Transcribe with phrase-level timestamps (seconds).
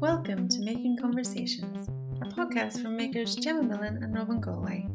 [0.00, 1.88] Welcome to Making Conversations,
[2.20, 4.86] a podcast from makers Gemma Millen and Robin Galway.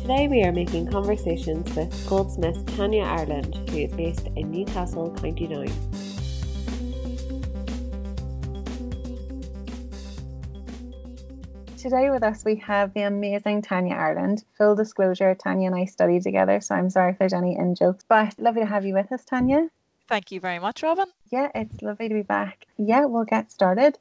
[0.00, 5.46] Today we are making conversations with goldsmith Tanya Ireland, who is based in Newcastle, County
[5.46, 5.68] Down.
[11.78, 14.42] Today with us we have the amazing Tanya Ireland.
[14.58, 18.04] Full disclosure, Tanya and I studied together, so I'm sorry if there's any in jokes,
[18.08, 19.68] but lovely to have you with us, Tanya.
[20.08, 21.06] Thank you very much, Robin.
[21.30, 22.66] Yeah, it's lovely to be back.
[22.78, 23.98] Yeah, we'll get started.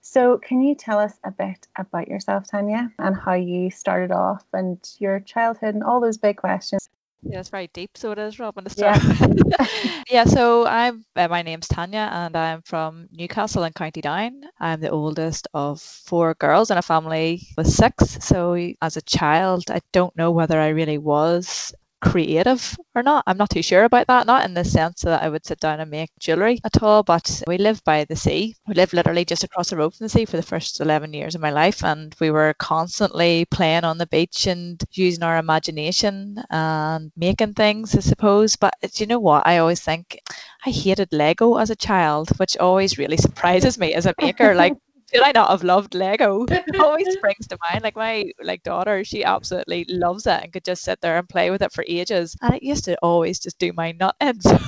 [0.00, 4.44] So, can you tell us a bit about yourself, Tanya, and how you started off
[4.52, 6.88] and your childhood and all those big questions?
[7.22, 10.02] Yeah, it's very deep, so it is, Robin, to start yeah.
[10.10, 14.42] yeah, so I'm, uh, my name's Tanya, and I'm from Newcastle in County Down.
[14.60, 18.18] I'm the oldest of four girls in a family with six.
[18.24, 23.24] So, as a child, I don't know whether I really was creative or not.
[23.26, 24.26] I'm not too sure about that.
[24.26, 27.42] Not in the sense that I would sit down and make jewellery at all, but
[27.46, 28.54] we live by the sea.
[28.66, 31.34] We live literally just across the road from the sea for the first 11 years
[31.34, 36.42] of my life, and we were constantly playing on the beach and using our imagination
[36.50, 38.56] and making things, I suppose.
[38.56, 39.46] But uh, do you know what?
[39.46, 40.20] I always think
[40.64, 44.54] I hated Lego as a child, which always really surprises me as a maker.
[44.58, 44.74] Like
[45.12, 46.44] should I not have loved Lego?
[46.50, 47.82] It always springs to mind.
[47.82, 51.50] Like my like daughter, she absolutely loves it and could just sit there and play
[51.50, 52.36] with it for ages.
[52.42, 54.40] And it used to always just do my nut in.
[54.40, 54.58] So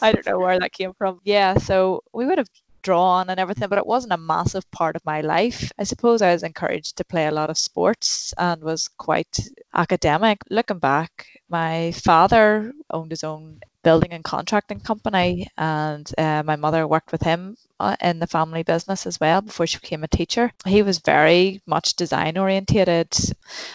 [0.00, 1.20] I don't know where that came from.
[1.24, 2.48] Yeah, so we would have
[2.82, 5.70] drawn and everything, but it wasn't a massive part of my life.
[5.78, 9.38] I suppose I was encouraged to play a lot of sports and was quite
[9.74, 10.38] academic.
[10.50, 16.86] Looking back, my father owned his own building and contracting company, and uh, my mother
[16.86, 20.52] worked with him uh, in the family business as well before she became a teacher.
[20.66, 23.08] He was very much design orientated.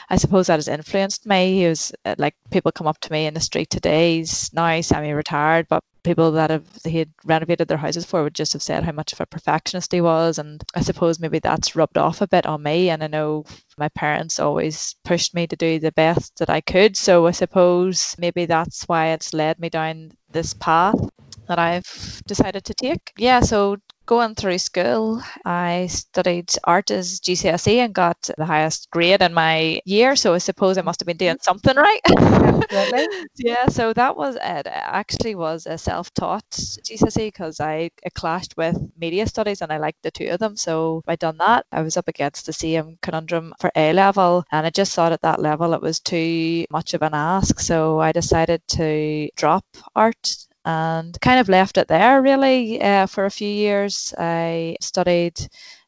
[0.09, 1.59] I suppose that has influenced me.
[1.59, 4.17] He was uh, like people come up to me in the street today.
[4.17, 8.53] He's now semi-retired, but people that have he had renovated their houses for would just
[8.53, 11.97] have said how much of a perfectionist he was and i suppose maybe that's rubbed
[11.97, 13.43] off a bit on me and i know
[13.77, 18.15] my parents always pushed me to do the best that i could so i suppose
[18.19, 20.99] maybe that's why it's led me down this path
[21.47, 23.13] that I've decided to take.
[23.17, 29.21] Yeah, so going through school, I studied art as GCSE and got the highest grade
[29.21, 30.15] in my year.
[30.15, 32.01] So I suppose I must have been doing something right.
[33.35, 34.41] yeah, so that was it.
[34.41, 40.03] it actually was a self-taught GCSE because I clashed with media studies and I liked
[40.03, 40.55] the two of them.
[40.55, 41.65] So I done that.
[41.71, 45.21] I was up against the same conundrum for A level and I just thought at
[45.21, 47.59] that level it was too much of an ask.
[47.59, 50.35] So I decided to drop art
[50.65, 54.13] and kind of left it there really uh, for a few years.
[54.17, 55.39] I studied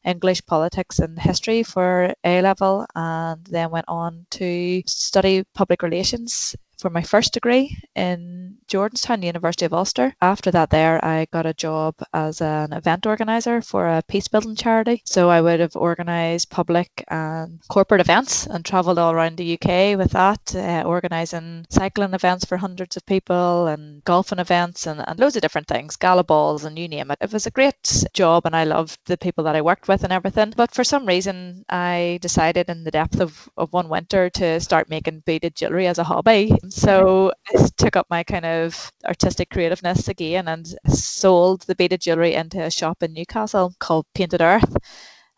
[0.04, 6.56] English, politics, and history for A level, and then went on to study public relations
[6.78, 10.14] for my first degree in Jordanstown, University of Ulster.
[10.20, 14.56] After that, there I got a job as an event organizer for a peace building
[14.56, 15.02] charity.
[15.04, 19.98] So I would have organised public and corporate events and travelled all around the UK
[19.98, 25.18] with that, uh, organising cycling events for hundreds of people and golfing events and, and
[25.18, 27.18] loads of different things, gala balls and you name it.
[27.20, 30.12] It was a great job and I loved the people that I worked with and
[30.12, 30.52] everything.
[30.56, 34.90] But for some reason, I decided in the depth of, of one winter to start
[34.90, 36.52] making beaded jewellery as a hobby.
[36.70, 42.34] So I took up my kind of artistic creativeness again and sold the beaded jewellery
[42.34, 44.76] into a shop in Newcastle called Painted Earth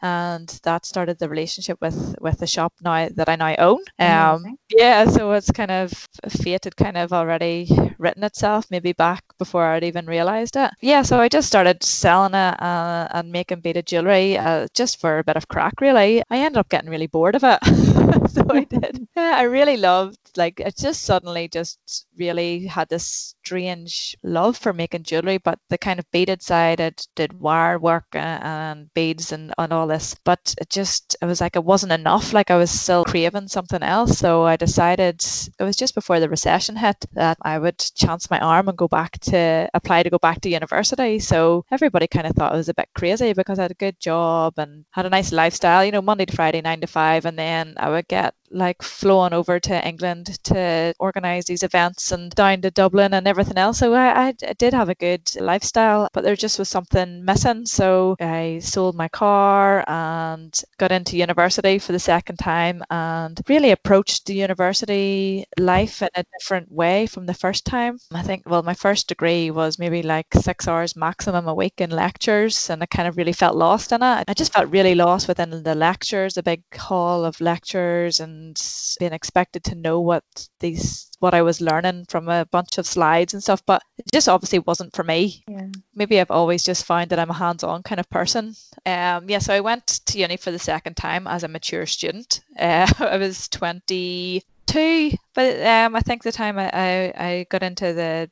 [0.02, 3.80] and that started the relationship with with the shop now that I now own.
[3.98, 5.92] Um, yeah, so it's kind of
[6.28, 7.68] fate had kind of already
[7.98, 10.70] written itself, maybe back before I'd even realised it.
[10.80, 15.18] Yeah, so I just started selling it uh, and making beaded jewellery uh, just for
[15.18, 15.80] a bit of crack.
[15.80, 17.58] Really, I ended up getting really bored of it,
[18.28, 19.08] so I did.
[19.16, 24.72] Yeah, I really loved like I Just suddenly just really had this strange love for
[24.72, 29.32] making jewellery, but the kind of beaded side, I did wire work and, and beads
[29.32, 32.32] and, and all this, but it just, it was like it wasn't enough.
[32.32, 34.18] Like I was still craving something else.
[34.18, 35.20] So I decided
[35.58, 38.88] it was just before the recession hit that I would chance my arm and go
[38.88, 41.18] back to apply to go back to university.
[41.18, 43.98] So everybody kind of thought I was a bit crazy because I had a good
[44.00, 47.24] job and had a nice lifestyle, you know, Monday to Friday, nine to five.
[47.24, 52.30] And then I would get like flown over to England to organise these events and
[52.32, 53.78] down to Dublin and everything else.
[53.78, 57.66] So I, I, did have a good lifestyle, but there just was something missing.
[57.66, 63.70] So I sold my car and got into university for the second time and really
[63.70, 67.98] approached the university life in a different way from the first time.
[68.12, 71.90] I think, well, my first degree was maybe like six hours maximum a week in
[71.90, 74.24] lectures, and I kind of really felt lost in it.
[74.26, 77.89] I just felt really lost within the lectures, a big hall of lectures
[78.20, 80.24] and and being expected to know what
[80.60, 84.28] these what I was learning from a bunch of slides and stuff, but it just
[84.28, 85.44] obviously wasn't for me.
[85.46, 85.66] Yeah.
[85.94, 88.54] maybe I've always just found that I'm a hands-on kind of person.
[88.86, 92.40] Um, yeah, so I went to uni for the second time as a mature student.
[92.58, 97.94] Uh, I was 22, but um, I think the time I, I, I got into
[97.94, 98.30] the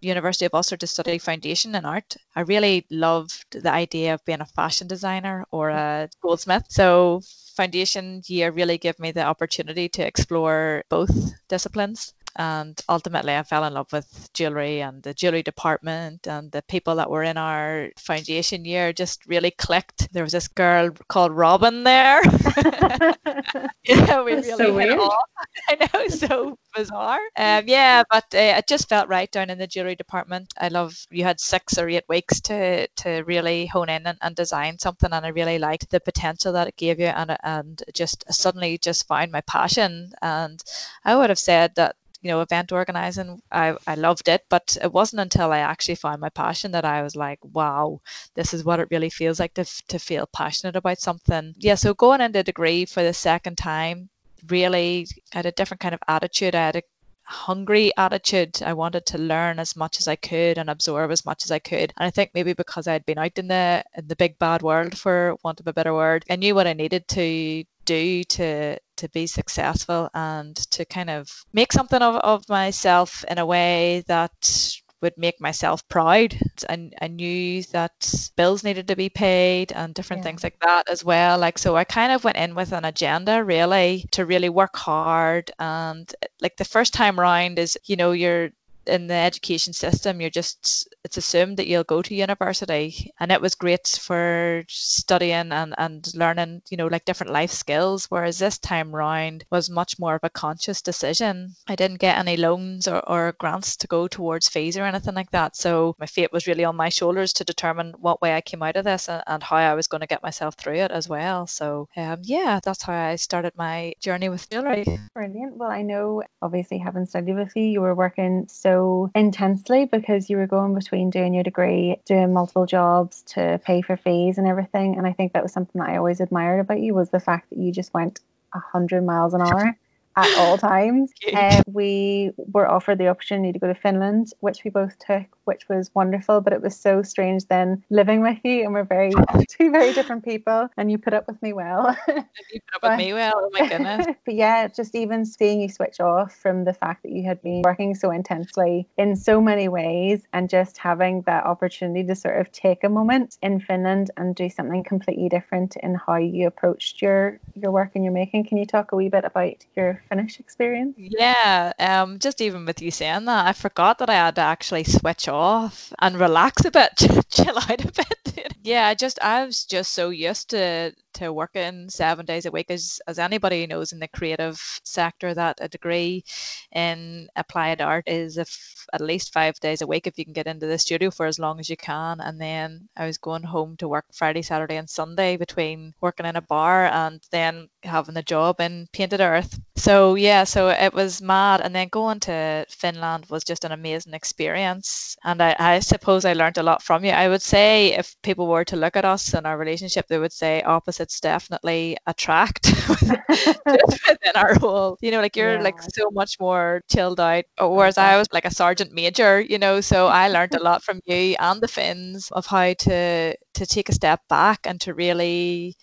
[0.00, 2.16] University of Ulster to study foundation in art.
[2.36, 6.66] I really loved the idea of being a fashion designer or a goldsmith.
[6.68, 7.22] So
[7.60, 11.12] foundation year really gave me the opportunity to explore both
[11.48, 16.62] disciplines and ultimately I fell in love with jewelry and the jewelry department and the
[16.62, 20.12] people that were in our foundation year just really clicked.
[20.12, 22.22] There was this girl called Robin there.
[23.84, 25.24] yeah, we really so hit off.
[25.68, 27.20] I know, so bizarre.
[27.36, 30.52] Um, yeah, but uh, it just felt right down in the jewelry department.
[30.58, 34.36] I love you had six or eight weeks to to really hone in and, and
[34.36, 38.24] design something, and I really liked the potential that it gave you, and and just
[38.32, 40.12] suddenly just found my passion.
[40.22, 40.62] And
[41.04, 44.92] I would have said that you know event organizing I, I loved it but it
[44.92, 48.00] wasn't until i actually found my passion that i was like wow
[48.34, 51.94] this is what it really feels like to, to feel passionate about something yeah so
[51.94, 54.08] going into degree for the second time
[54.48, 56.82] really had a different kind of attitude i had a
[57.30, 58.60] hungry attitude.
[58.62, 61.60] I wanted to learn as much as I could and absorb as much as I
[61.60, 61.92] could.
[61.96, 64.62] And I think maybe because I had been out in the in the big bad
[64.62, 68.78] world for want of a better word, I knew what I needed to do to
[69.00, 74.04] to be successful and to kind of make something of, of myself in a way
[74.06, 76.36] that would make myself proud.
[76.68, 80.24] And I knew that bills needed to be paid and different yeah.
[80.24, 81.38] things like that as well.
[81.38, 85.50] Like, so I kind of went in with an agenda really to really work hard.
[85.58, 88.50] And like the first time round is, you know, you're
[88.90, 93.40] in the education system, you're just it's assumed that you'll go to university, and it
[93.40, 98.06] was great for studying and and learning, you know, like different life skills.
[98.10, 101.54] Whereas this time round was much more of a conscious decision.
[101.68, 105.30] I didn't get any loans or, or grants to go towards fees or anything like
[105.30, 108.62] that, so my fate was really on my shoulders to determine what way I came
[108.62, 111.08] out of this and, and how I was going to get myself through it as
[111.08, 111.46] well.
[111.46, 114.84] So um, yeah, that's how I started my journey with jewelry.
[115.14, 115.56] Brilliant.
[115.56, 118.79] Well, I know obviously having studied with you, you were working so
[119.14, 123.96] intensely because you were going between doing your degree, doing multiple jobs to pay for
[123.96, 124.96] fees and everything.
[124.96, 127.50] And I think that was something that I always admired about you was the fact
[127.50, 128.20] that you just went
[128.54, 129.76] a hundred miles an hour
[130.16, 131.12] at all times.
[131.32, 135.26] And um, we were offered the opportunity to go to Finland, which we both took,
[135.44, 136.40] which was wonderful.
[136.40, 139.12] But it was so strange then living with you, and we're very
[139.48, 140.68] two very different people.
[140.76, 141.96] And you put up with me well.
[142.08, 143.34] you put up but, with me well.
[143.36, 144.06] Oh my goodness.
[144.24, 147.62] but yeah, just even seeing you switch off from the fact that you had been
[147.62, 152.50] working so intensely in so many ways, and just having that opportunity to sort of
[152.52, 157.38] take a moment in Finland and do something completely different in how you approached your
[157.54, 158.44] your work and your making.
[158.44, 160.94] Can you talk a wee bit about your Finnish experience?
[160.96, 164.84] Yeah, um, just even with you saying that, I forgot that I had to actually
[164.84, 166.90] switch off and relax a bit,
[167.30, 168.56] chill out a bit.
[168.62, 172.70] yeah, I just I was just so used to to working seven days a week
[172.70, 176.24] as, as anybody knows in the creative sector that a degree
[176.72, 180.46] in applied art is if at least five days a week if you can get
[180.46, 183.76] into the studio for as long as you can and then i was going home
[183.76, 188.22] to work friday saturday and sunday between working in a bar and then having a
[188.22, 189.58] job in painted earth.
[189.76, 191.60] So yeah so it was mad.
[191.60, 195.16] And then going to finland was just an amazing experience.
[195.24, 197.10] And i, I suppose i learned a lot from you.
[197.12, 200.32] I would say if people were to look at us and our relationship they would
[200.32, 205.62] say opposites definitely attract within our whole you know like you're yeah.
[205.62, 207.44] like so much more chilled out.
[207.58, 211.00] Whereas i was like a sergeant major you know so i learned a lot from
[211.06, 215.76] you and the finns of how to to take a step back and to really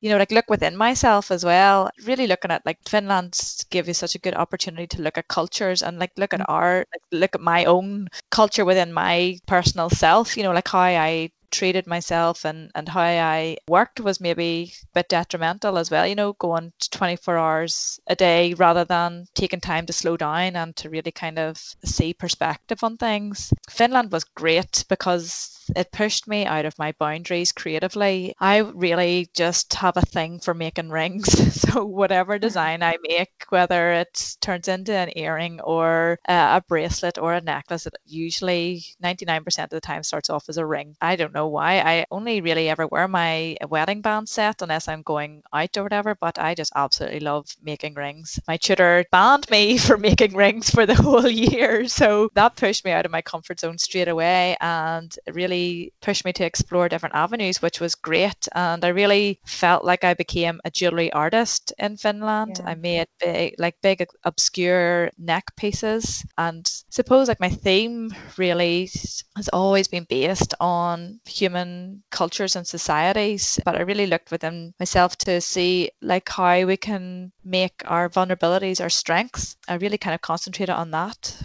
[0.00, 1.90] you know, like look within myself as well.
[2.04, 3.38] Really looking at like Finland
[3.70, 6.52] give you such a good opportunity to look at cultures and like look at mm-hmm.
[6.52, 10.36] our like, look at my own culture within my personal self.
[10.36, 14.86] You know, like how I treated myself and, and how I worked was maybe a
[14.94, 19.86] bit detrimental as well, you know, going 24 hours a day rather than taking time
[19.86, 23.52] to slow down and to really kind of see perspective on things.
[23.68, 28.34] Finland was great because it pushed me out of my boundaries creatively.
[28.40, 31.60] I really just have a thing for making rings.
[31.60, 37.34] so whatever design I make, whether it turns into an earring or a bracelet or
[37.34, 40.96] a necklace, it usually 99% of the time starts off as a ring.
[41.00, 41.80] I don't know why.
[41.80, 46.14] I only really ever wear my wedding band set unless I'm going out or whatever,
[46.14, 48.38] but I just absolutely love making rings.
[48.48, 51.86] My tutor banned me for making rings for the whole year.
[51.88, 56.24] So that pushed me out of my comfort zone straight away and really really pushed
[56.24, 58.48] me to explore different avenues, which was great.
[58.52, 62.58] And I really felt like I became a jewelry artist in Finland.
[62.58, 62.70] Yeah.
[62.70, 68.88] I made big, like big obscure neck pieces, and suppose like my theme really
[69.36, 73.60] has always been based on human cultures and societies.
[73.64, 78.80] But I really looked within myself to see like how we can make our vulnerabilities
[78.80, 79.56] our strengths.
[79.68, 81.36] I really kind of concentrated on that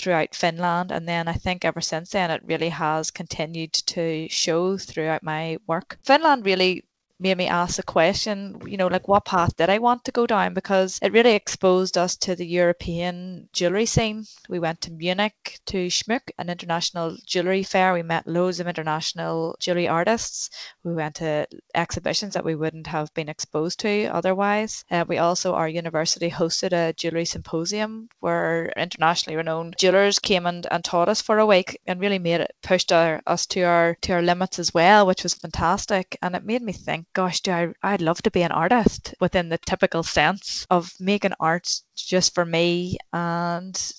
[0.00, 0.90] throughout Finland.
[0.90, 5.58] And then I think ever since then, it really has continued to show throughout my
[5.66, 5.98] work.
[6.02, 6.84] Finland really
[7.20, 10.26] made me ask a question, you know, like what path did I want to go
[10.26, 10.54] down?
[10.54, 14.24] Because it really exposed us to the European jewellery scene.
[14.48, 17.92] We went to Munich to Schmuck, an international jewellery fair.
[17.92, 20.50] We met loads of international jewellery artists.
[20.82, 24.84] We went to exhibitions that we wouldn't have been exposed to otherwise.
[24.90, 30.66] Uh, we also, our university hosted a jewellery symposium where internationally renowned jewellers came and,
[30.70, 33.96] and taught us for a week and really made it pushed our, us to our
[34.00, 36.16] to our limits as well, which was fantastic.
[36.22, 39.48] And it made me think gosh, do I, I'd love to be an artist within
[39.48, 43.92] the typical sense of making art just for me and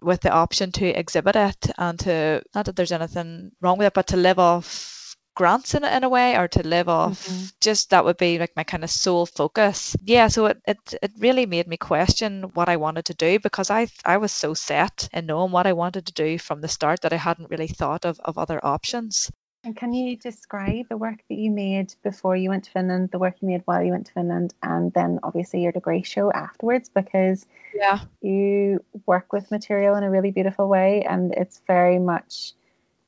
[0.00, 3.94] with the option to exhibit it and to, not that there's anything wrong with it,
[3.94, 7.44] but to live off grants in, in a way or to live off Mm-hmm.
[7.60, 11.12] just that would be like my kind of sole focus yeah so it, it it
[11.18, 15.08] really made me question what i wanted to do because i i was so set
[15.12, 18.06] in knowing what i wanted to do from the start that i hadn't really thought
[18.06, 19.30] of, of other options
[19.66, 23.18] And can you describe the work that you made before you went to Finland, the
[23.18, 26.88] work you made while you went to Finland, and then obviously your degree show afterwards?
[26.88, 32.52] Because yeah you work with material in a really beautiful way, and it's very much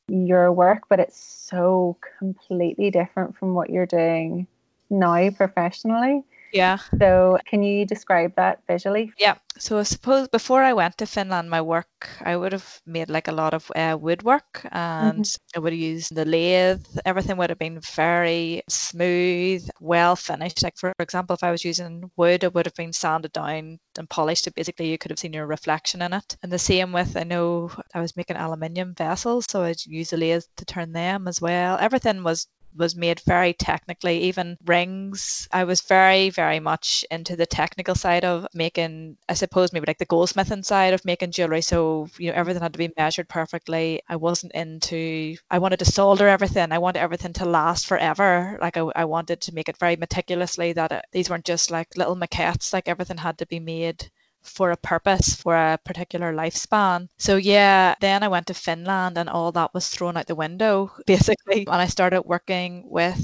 [0.08, 4.48] your work, but it's so completely different from what you're doing
[4.90, 6.24] now professionally.
[6.52, 9.12] Yeah So, can you describe that visually?
[9.18, 9.34] Yeah.
[9.58, 11.88] So I suppose before I went to Finland, my work
[12.24, 15.26] I would have made like a lot of uh, woodwork, and
[15.56, 16.86] I would have used the lathe.
[17.04, 20.62] Everything would have been very smooth, well finished.
[20.62, 24.08] Like for example, if I was using wood, it would have been sanded down and
[24.08, 24.44] polished.
[24.44, 26.36] So basically, you could have seen your reflection in it.
[26.44, 30.16] And the same with I know I was making aluminium vessels, so I'd use the
[30.18, 31.78] lathe to turn them as well.
[31.80, 32.46] Everything was
[32.78, 34.18] was made very technically.
[34.24, 39.72] Even rings i was very very much into the technical side of making i suppose
[39.72, 41.60] maybe like the goldsmithing side of making jewelry.
[41.60, 44.02] So you know everything had to be measured perfectly.
[44.08, 46.72] I wasn't into i wanted to solder everything.
[46.72, 48.58] I wanted everything to last forever.
[48.60, 51.96] Like i, I wanted to make it very meticulously that it, these weren't just like
[51.96, 52.72] little maquettes.
[52.72, 54.10] Like everything had to be made
[54.42, 57.08] for a purpose for a particular lifespan.
[57.18, 60.90] So yeah, then I went to Finland and all that was thrown out the window
[61.06, 61.66] basically.
[61.66, 63.18] And I started working with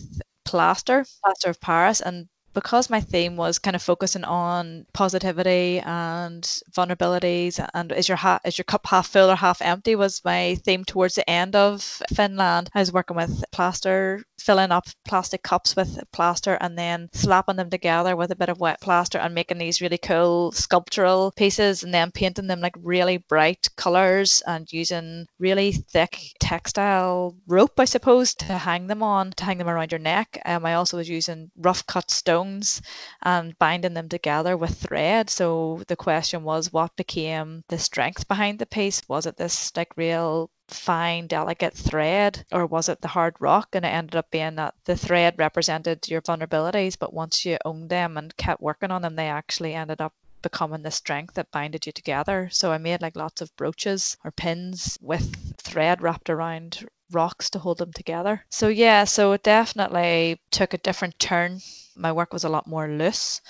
[0.44, 6.42] plaster, plaster of Paris and because my theme was kind of focusing on positivity and
[6.71, 10.54] vulnerabilities and is your ha- is your cup half full or half empty was my
[10.64, 11.83] theme towards the end of
[12.14, 12.71] Finland.
[12.73, 17.70] I was working with plaster, filling up plastic cups with plaster and then slapping them
[17.70, 21.94] together with a bit of wet plaster and making these really cool sculptural pieces and
[21.94, 28.34] then painting them like really bright colors and using really thick textile rope, I suppose,
[28.34, 30.38] to hang them on, to hang them around your neck.
[30.44, 32.82] Um, I also was using rough cut stones
[33.22, 35.30] and binding them together with thread.
[35.30, 39.02] So the question was, what became the strength behind the piece?
[39.08, 43.69] Was it this like real fine, delicate thread, or was it the hard rock?
[43.75, 47.90] And it ended up being that the thread represented your vulnerabilities, but once you owned
[47.90, 50.12] them and kept working on them, they actually ended up
[50.45, 52.49] becoming the strength that binded you together.
[52.52, 57.59] So I made like lots of brooches or pins with thread wrapped around rocks to
[57.59, 58.45] hold them together.
[58.50, 61.61] So yeah, so it definitely took a different turn.
[61.97, 63.40] My work was a lot more loose,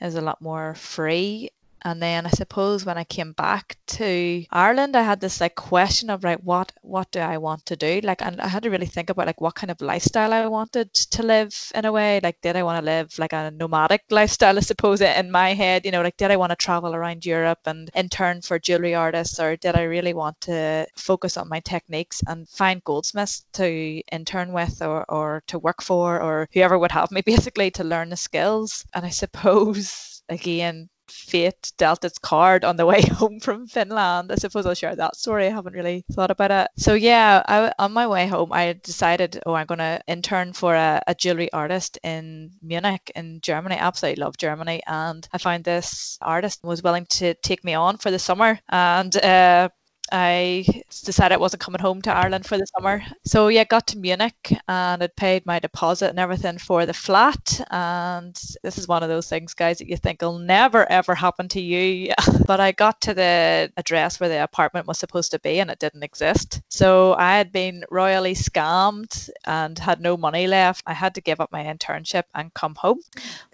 [0.00, 1.50] it was a lot more free.
[1.82, 6.10] And then I suppose when I came back to Ireland, I had this like question
[6.10, 8.00] of right, what what do I want to do?
[8.02, 10.92] Like, and I had to really think about like what kind of lifestyle I wanted
[10.94, 12.20] to live in a way.
[12.22, 14.58] Like, did I want to live like a nomadic lifestyle?
[14.58, 17.60] I suppose in my head, you know, like did I want to travel around Europe
[17.66, 22.22] and intern for jewelry artists, or did I really want to focus on my techniques
[22.26, 27.10] and find goldsmiths to intern with or or to work for, or whoever would have
[27.10, 28.84] me basically to learn the skills?
[28.94, 34.32] And I suppose again fate dealt its card on the way home from Finland.
[34.32, 35.46] I suppose I'll share that story.
[35.46, 36.68] I haven't really thought about it.
[36.76, 40.74] So yeah, I, on my way home, I decided, oh, I'm going to intern for
[40.74, 43.76] a, a jewelry artist in Munich in Germany.
[43.76, 47.98] I absolutely love Germany, and I found this artist was willing to take me on
[47.98, 49.68] for the summer, and uh,
[50.12, 50.64] I
[51.04, 53.02] decided I wasn't coming home to Ireland for the summer.
[53.24, 57.60] So yeah, got to Munich and had paid my deposit and everything for the flat.
[57.70, 61.48] And this is one of those things, guys, that you think will never ever happen
[61.48, 62.12] to you.
[62.46, 65.78] but I got to the address where the apartment was supposed to be and it
[65.78, 66.60] didn't exist.
[66.68, 70.82] So I had been royally scammed and had no money left.
[70.86, 73.00] I had to give up my internship and come home.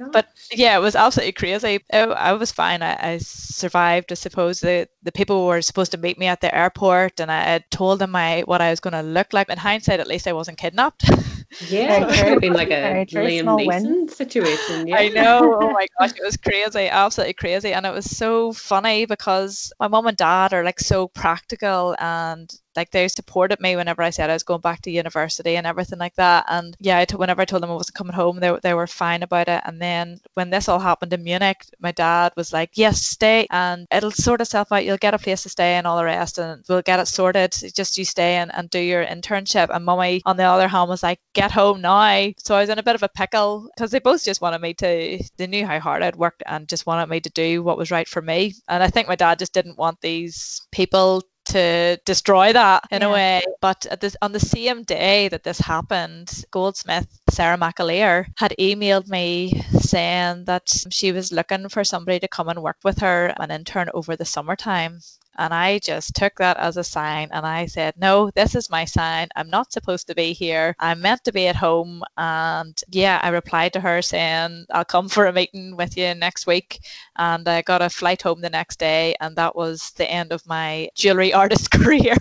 [0.00, 1.80] Oh, but yeah, it was absolutely crazy.
[1.92, 2.82] I, I was fine.
[2.82, 4.12] I, I survived.
[4.12, 7.42] I suppose the, the people were supposed to meet me at the airport and I
[7.42, 9.48] had told them my what I was going to look like.
[9.48, 11.04] In hindsight, at least I wasn't kidnapped.
[11.70, 14.88] Yeah, it could have been like a Liam Neeson situation.
[14.88, 14.96] Yeah.
[14.96, 15.56] I know.
[15.60, 19.88] Oh my gosh, it was crazy, absolutely crazy, and it was so funny because my
[19.88, 24.30] mom and dad are like so practical and like they supported me whenever I said
[24.30, 26.46] I was going back to university and everything like that.
[26.48, 28.86] And yeah, I t- whenever I told them I wasn't coming home, they, they were
[28.86, 29.62] fine about it.
[29.64, 33.86] And then when this all happened in Munich, my dad was like, yes, stay and
[33.90, 34.84] it'll sort itself out.
[34.84, 37.54] You'll get a place to stay and all the rest and we'll get it sorted.
[37.74, 39.68] Just you stay and, and do your internship.
[39.74, 41.96] And mummy, on the other hand, was like, get home now.
[42.38, 44.74] So I was in a bit of a pickle because they both just wanted me
[44.74, 47.90] to, they knew how hard I'd worked and just wanted me to do what was
[47.90, 48.54] right for me.
[48.68, 53.08] And I think my dad just didn't want these people to destroy that in yeah.
[53.08, 53.42] a way.
[53.60, 59.08] But at this, on the same day that this happened, Goldsmith Sarah McAleer had emailed
[59.08, 63.50] me saying that she was looking for somebody to come and work with her, an
[63.50, 65.00] intern over the summertime.
[65.38, 68.84] And I just took that as a sign and I said, no, this is my
[68.84, 69.28] sign.
[69.36, 70.74] I'm not supposed to be here.
[70.78, 72.02] I'm meant to be at home.
[72.16, 76.46] And yeah, I replied to her saying, I'll come for a meeting with you next
[76.46, 76.80] week.
[77.16, 79.14] And I got a flight home the next day.
[79.20, 82.16] And that was the end of my jewelry artist career.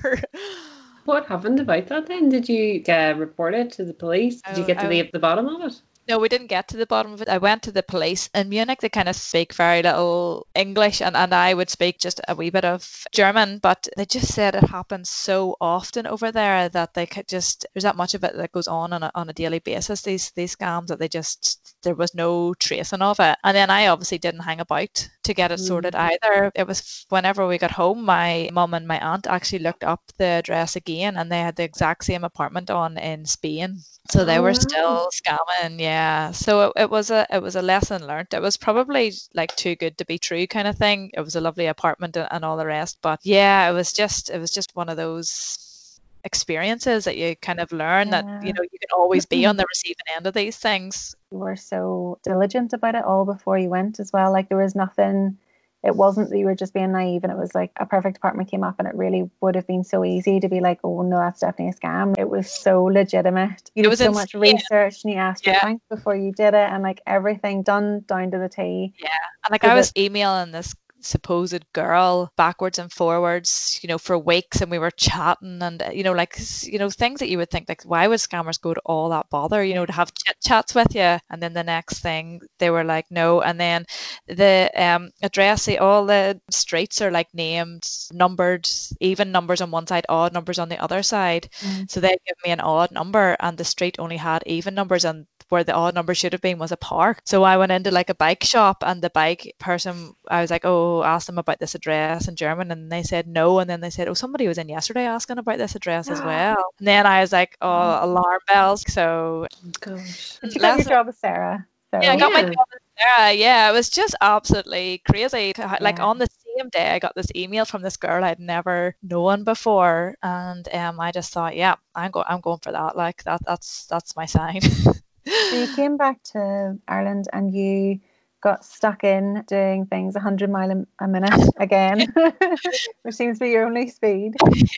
[1.06, 2.30] What happened about that then?
[2.30, 4.42] Did you get reported to the police?
[4.42, 5.08] Did you oh, get to the, oh.
[5.14, 5.82] the bottom of it?
[6.08, 7.30] No, we didn't get to the bottom of it.
[7.30, 8.80] I went to the police in Munich.
[8.80, 12.52] They kind of speak very little English, and, and I would speak just a wee
[12.52, 13.58] bit of German.
[13.58, 17.86] But they just said it happens so often over there that they could just there's
[17.86, 20.04] that much of it that goes on on a, on a daily basis.
[20.04, 23.40] These these scams that they just there was no tracing of it.
[23.44, 25.68] And then I obviously didn't hang about to get it mm.
[25.68, 26.52] sorted either.
[26.54, 30.26] It was whenever we got home, my mum and my aunt actually looked up the
[30.26, 33.80] address again, and they had the exact same apartment on in Spain.
[34.12, 35.95] So they were still scamming, yeah.
[36.32, 38.34] So it, it was a it was a lesson learned.
[38.34, 41.12] It was probably like too good to be true kind of thing.
[41.14, 44.30] It was a lovely apartment and, and all the rest, but yeah, it was just
[44.30, 48.22] it was just one of those experiences that you kind of learn yeah.
[48.22, 49.60] that you know you can always be on mm-hmm.
[49.60, 51.16] the receiving end of these things.
[51.32, 54.32] You were so diligent about it all before you went as well.
[54.32, 55.38] Like there was nothing
[55.86, 58.50] it wasn't that you were just being naive and it was like a perfect apartment
[58.50, 61.18] came up and it really would have been so easy to be like, oh no,
[61.18, 62.18] that's definitely a scam.
[62.18, 63.70] It was so legitimate.
[63.76, 65.54] You did so much research and you asked yeah.
[65.54, 68.96] your bank before you did it and like everything done down to the T.
[69.00, 69.10] Yeah.
[69.46, 70.74] And like so I was emailing this
[71.06, 76.04] supposed girl backwards and forwards, you know, for weeks and we were chatting and, you
[76.04, 78.82] know, like, you know, things that you would think, like, why would scammers go to
[78.86, 81.18] all that bother, you know, to have chit chats with you?
[81.30, 83.42] And then the next thing they were like, no.
[83.42, 83.86] And then
[84.28, 88.68] the um, address, all the streets are like named, numbered,
[89.00, 91.50] even numbers on one side, odd numbers on the other side.
[91.62, 91.90] Mm.
[91.90, 95.26] So they give me an odd number and the street only had even numbers and
[95.50, 97.22] where the odd number should have been was a park.
[97.26, 100.66] So I went into like a bike shop and the bike person, I was like,
[100.66, 103.60] oh, asked them about this address in German and they said no.
[103.60, 106.74] And then they said, oh, somebody was in yesterday asking about this address as well.
[106.80, 108.04] And then I was like, oh, mm.
[108.04, 108.84] alarm bells.
[108.92, 109.48] So,
[109.80, 110.40] gosh.
[110.44, 111.66] you got your job with Sarah.
[111.92, 112.00] So.
[112.02, 112.42] Yeah, I got yeah.
[112.42, 113.34] my job with Sarah.
[113.34, 115.54] Yeah, it was just absolutely crazy.
[115.58, 116.06] Like yeah.
[116.06, 116.28] on the
[116.58, 121.00] same day, I got this email from this girl I'd never known before, and um,
[121.00, 122.96] I just thought, yeah, I'm going, I'm going for that.
[122.96, 124.62] Like that, that's that's my sign.
[125.28, 128.00] so you came back to Ireland and you
[128.46, 132.14] got stuck in doing things 100 mile a minute again,
[133.02, 134.36] which seems to be your only speed.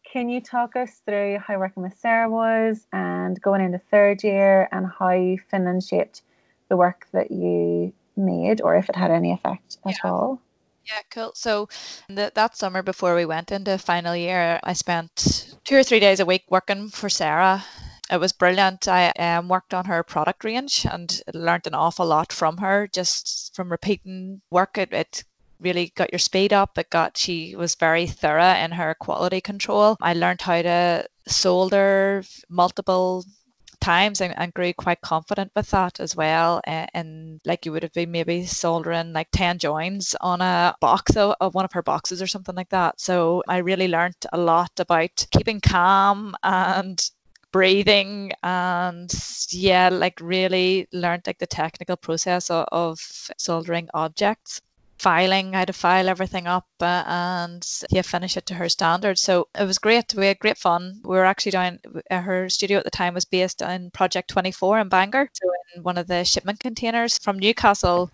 [0.09, 4.69] Can you talk us through how working with Sarah was and going into third year
[4.71, 6.21] and how Finland shaped
[6.69, 10.09] the work that you made or if it had any effect at yeah.
[10.09, 10.41] all?
[10.85, 11.33] Yeah, cool.
[11.35, 11.67] So
[12.07, 16.21] the, that summer before we went into final year, I spent two or three days
[16.21, 17.65] a week working for Sarah
[18.09, 18.87] it was brilliant.
[18.87, 23.55] I um, worked on her product range and learned an awful lot from her just
[23.55, 24.77] from repeating work.
[24.77, 25.23] It, it
[25.59, 26.77] really got your speed up.
[26.77, 29.97] It got she was very thorough in her quality control.
[30.01, 33.25] I learned how to solder multiple
[33.79, 36.61] times and, and grew quite confident with that as well.
[36.65, 41.15] And, and, like you would have been maybe soldering like 10 joins on a box
[41.15, 42.99] of, of one of her boxes or something like that.
[42.99, 46.99] So I really learned a lot about keeping calm and
[47.51, 49.11] breathing and
[49.51, 52.99] yeah like really learned like the technical process of, of
[53.37, 54.61] soldering objects
[54.99, 59.47] filing, how to file everything up, uh, and yeah, finish it to her standard So
[59.57, 60.13] it was great.
[60.15, 61.01] We had great fun.
[61.03, 61.79] We were actually down.
[62.09, 65.97] Her studio at the time was based in Project 24 in Bangor, so in one
[65.97, 68.11] of the shipment containers from Newcastle.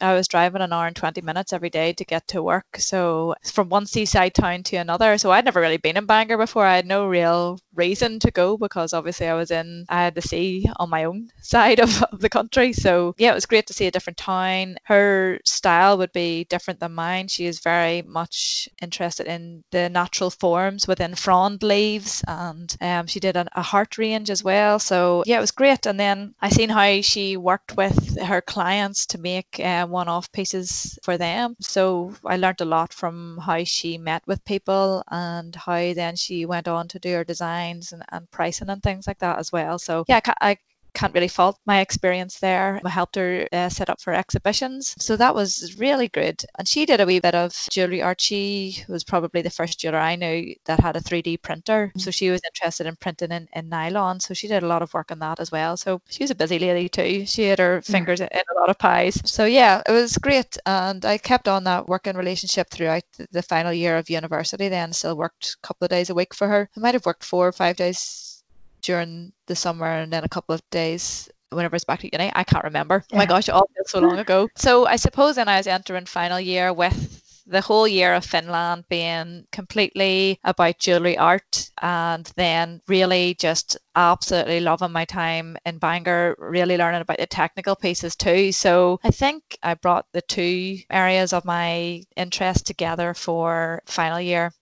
[0.00, 2.66] I was driving an hour and 20 minutes every day to get to work.
[2.78, 5.18] So from one seaside town to another.
[5.18, 6.66] So I'd never really been in Bangor before.
[6.66, 10.22] I had no real reason to go because obviously I was in, I had the
[10.22, 12.72] sea on my own side of, of the country.
[12.72, 14.76] So yeah, it was great to see a different town.
[14.84, 17.28] Her style would be different than mine.
[17.28, 23.20] She is very much interested in the natural forms within frond leaves and um, she
[23.20, 24.78] did a, a heart range as well.
[24.78, 25.86] So yeah, it was great.
[25.86, 30.98] And then I seen how she worked with her clients to make uh, one-off pieces
[31.02, 31.56] for them.
[31.60, 36.44] So I learned a lot from how she met with people and how then she
[36.44, 39.78] went on to do her designs and, and pricing and things like that as well.
[39.78, 40.58] So yeah, I
[40.94, 42.80] can't really fault my experience there.
[42.84, 44.94] I helped her uh, set up for exhibitions.
[44.98, 46.42] So that was really good.
[46.58, 48.20] And she did a wee bit of jewellery art.
[48.20, 51.88] She was probably the first jeweller I knew that had a 3D printer.
[51.88, 51.98] Mm-hmm.
[51.98, 54.20] So she was interested in printing in, in nylon.
[54.20, 55.76] So she did a lot of work on that as well.
[55.76, 57.26] So she was a busy lady too.
[57.26, 59.20] She had her fingers in a lot of pies.
[59.24, 60.56] So yeah, it was great.
[60.66, 64.92] And I kept on that working relationship throughout the final year of university then.
[64.92, 66.68] Still worked a couple of days a week for her.
[66.76, 68.31] I might have worked four or five days
[68.82, 72.30] during the summer and then a couple of days whenever it's back to uni.
[72.34, 73.04] I can't remember.
[73.08, 73.16] Yeah.
[73.16, 74.48] Oh my gosh, it all feels so long ago.
[74.56, 78.84] So I suppose then I was entering final year with the whole year of Finland
[78.88, 86.36] being completely about jewellery art and then really just absolutely loving my time in Bangor,
[86.38, 88.52] really learning about the technical pieces too.
[88.52, 94.52] So I think I brought the two areas of my interest together for final year.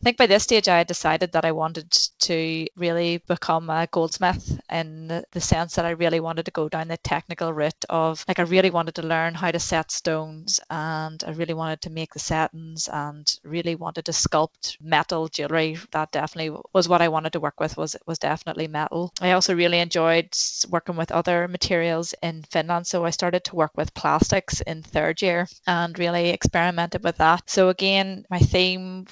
[0.00, 3.86] I think by this stage I had decided that I wanted to really become a
[3.86, 8.24] goldsmith in the sense that I really wanted to go down the technical route of
[8.26, 11.90] like I really wanted to learn how to set stones and I really wanted to
[11.90, 15.76] make the settings and really wanted to sculpt metal jewelry.
[15.90, 19.12] That definitely was what I wanted to work with was was definitely metal.
[19.20, 20.34] I also really enjoyed
[20.70, 22.86] working with other materials in Finland.
[22.86, 27.50] So I started to work with plastics in third year and really experimented with that.
[27.50, 29.06] So again, my theme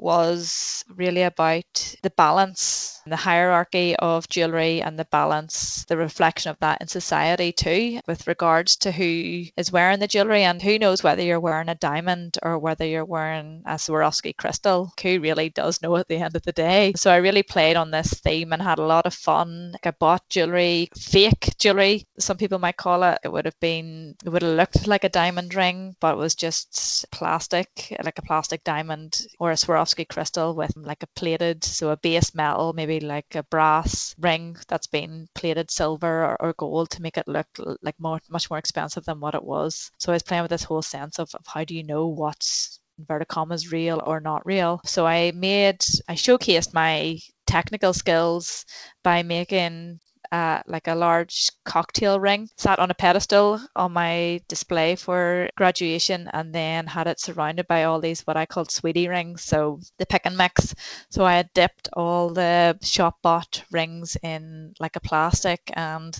[0.00, 6.58] was really about the balance, the hierarchy of jewellery and the balance, the reflection of
[6.60, 11.02] that in society too, with regards to who is wearing the jewellery and who knows
[11.02, 14.92] whether you're wearing a diamond or whether you're wearing a Swarovski crystal.
[15.02, 16.94] Who really does know at the end of the day?
[16.96, 19.72] So I really played on this theme and had a lot of fun.
[19.72, 23.18] Like I bought jewellery, fake jewellery, some people might call it.
[23.22, 26.34] It would have been, it would have looked like a diamond ring, but it was
[26.34, 31.06] just plastic, like a plastic diamond or a Swarovski Swarovski crystal with mm, like a
[31.08, 36.36] plated, so a base metal, maybe like a brass ring that's been plated silver or,
[36.40, 37.48] or gold to make it look
[37.82, 39.90] like more much more expensive than what it was.
[39.98, 42.80] So I was playing with this whole sense of, of how do you know what's
[42.98, 44.80] inverted commas real or not real.
[44.84, 48.64] So I made I showcased my technical skills
[49.02, 50.00] by making
[50.32, 56.28] uh, like a large cocktail ring sat on a pedestal on my display for graduation
[56.32, 60.06] and then had it surrounded by all these what I called sweetie rings so the
[60.06, 60.74] pick and mix.
[61.10, 66.18] So I had dipped all the shop bought rings in like a plastic and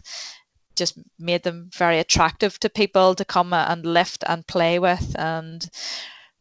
[0.74, 5.68] just made them very attractive to people to come and lift and play with and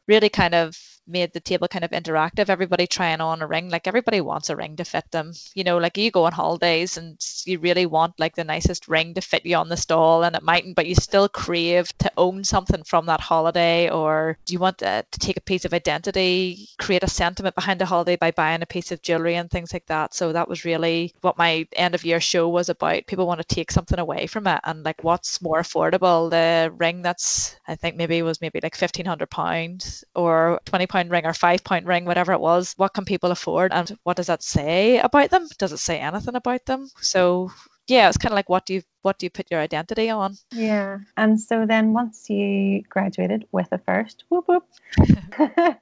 [0.07, 2.49] really kind of made the table kind of interactive.
[2.49, 5.33] Everybody trying on a ring, like everybody wants a ring to fit them.
[5.55, 9.15] You know, like you go on holidays and you really want like the nicest ring
[9.15, 12.43] to fit you on the stall, and it mightn't, but you still crave to own
[12.43, 16.67] something from that holiday, or do you want to, to take a piece of identity,
[16.77, 19.85] create a sentiment behind the holiday by buying a piece of jewelry and things like
[19.87, 20.13] that.
[20.13, 23.07] So that was really what my end of year show was about.
[23.07, 27.01] People want to take something away from it, and like what's more affordable, the ring
[27.01, 31.25] that's I think maybe was maybe like fifteen hundred pounds or twenty pounds pound ring
[31.25, 34.43] or five pound ring, whatever it was, what can people afford and what does that
[34.43, 35.47] say about them?
[35.57, 36.89] Does it say anything about them?
[37.01, 37.51] So
[37.87, 40.35] yeah, it's kind of like what do you what do you put your identity on?
[40.51, 44.65] Yeah, and so then once you graduated with a first, whoop whoop.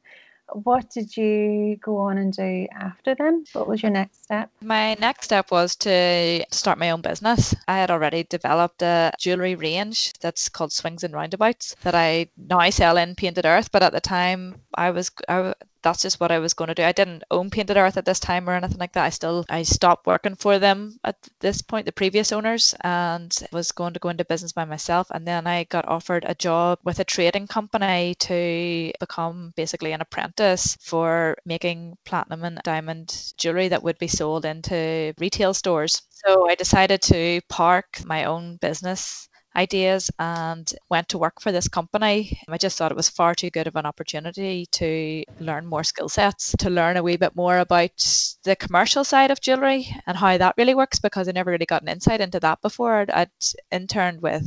[0.53, 3.45] what did you go on and do after then?
[3.53, 4.49] What was your next step?
[4.62, 7.55] My next step was to start my own business.
[7.67, 12.69] I had already developed a jewellery range that's called Swings and Roundabouts that I now
[12.69, 15.53] sell in Painted Earth, but at the time I was I,
[15.88, 16.84] that's just what I was going to do.
[16.84, 19.06] I didn't own Painted Earth at this time or anything like that.
[19.06, 23.71] I still I stopped working for them at this point, the previous owners, and was
[23.71, 25.08] going to go into business by myself.
[25.12, 30.02] And then I got offered a job with a trading company to become basically an
[30.02, 36.02] apprentice for making platinum and diamond jewelry that would be sold into retail stores.
[36.10, 41.67] So I decided to park my own business ideas and went to work for this
[41.67, 42.39] company.
[42.48, 46.10] I just thought it was far too good of an opportunity to learn more skill
[46.10, 47.98] sets, to learn a wee bit more about
[48.43, 51.82] the commercial side of jewellery and how that really works because I never really got
[51.82, 52.96] an insight into that before.
[53.02, 53.30] I'd, I'd
[53.72, 54.46] interned with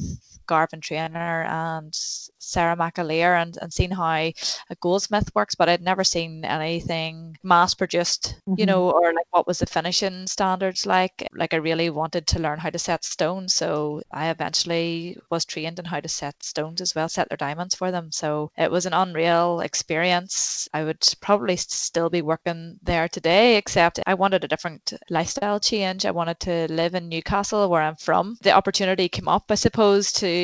[0.50, 1.94] Garvan Traynor and
[2.40, 4.34] Sarah McAleer and, and seen how a
[4.80, 8.54] goldsmith works, but I'd never seen anything mass produced, mm-hmm.
[8.58, 11.28] you know, or like what was the finishing standards like.
[11.32, 13.54] Like I really wanted to learn how to set stones.
[13.54, 17.76] So I eventually was trained in how to set stones as well, set their diamonds
[17.76, 18.10] for them.
[18.10, 20.68] So it was an unreal experience.
[20.74, 26.04] I would probably still be working there today, except I wanted a different lifestyle change.
[26.04, 28.36] I wanted to live in Newcastle, where I'm from.
[28.42, 30.39] The opportunity came up, I suppose, to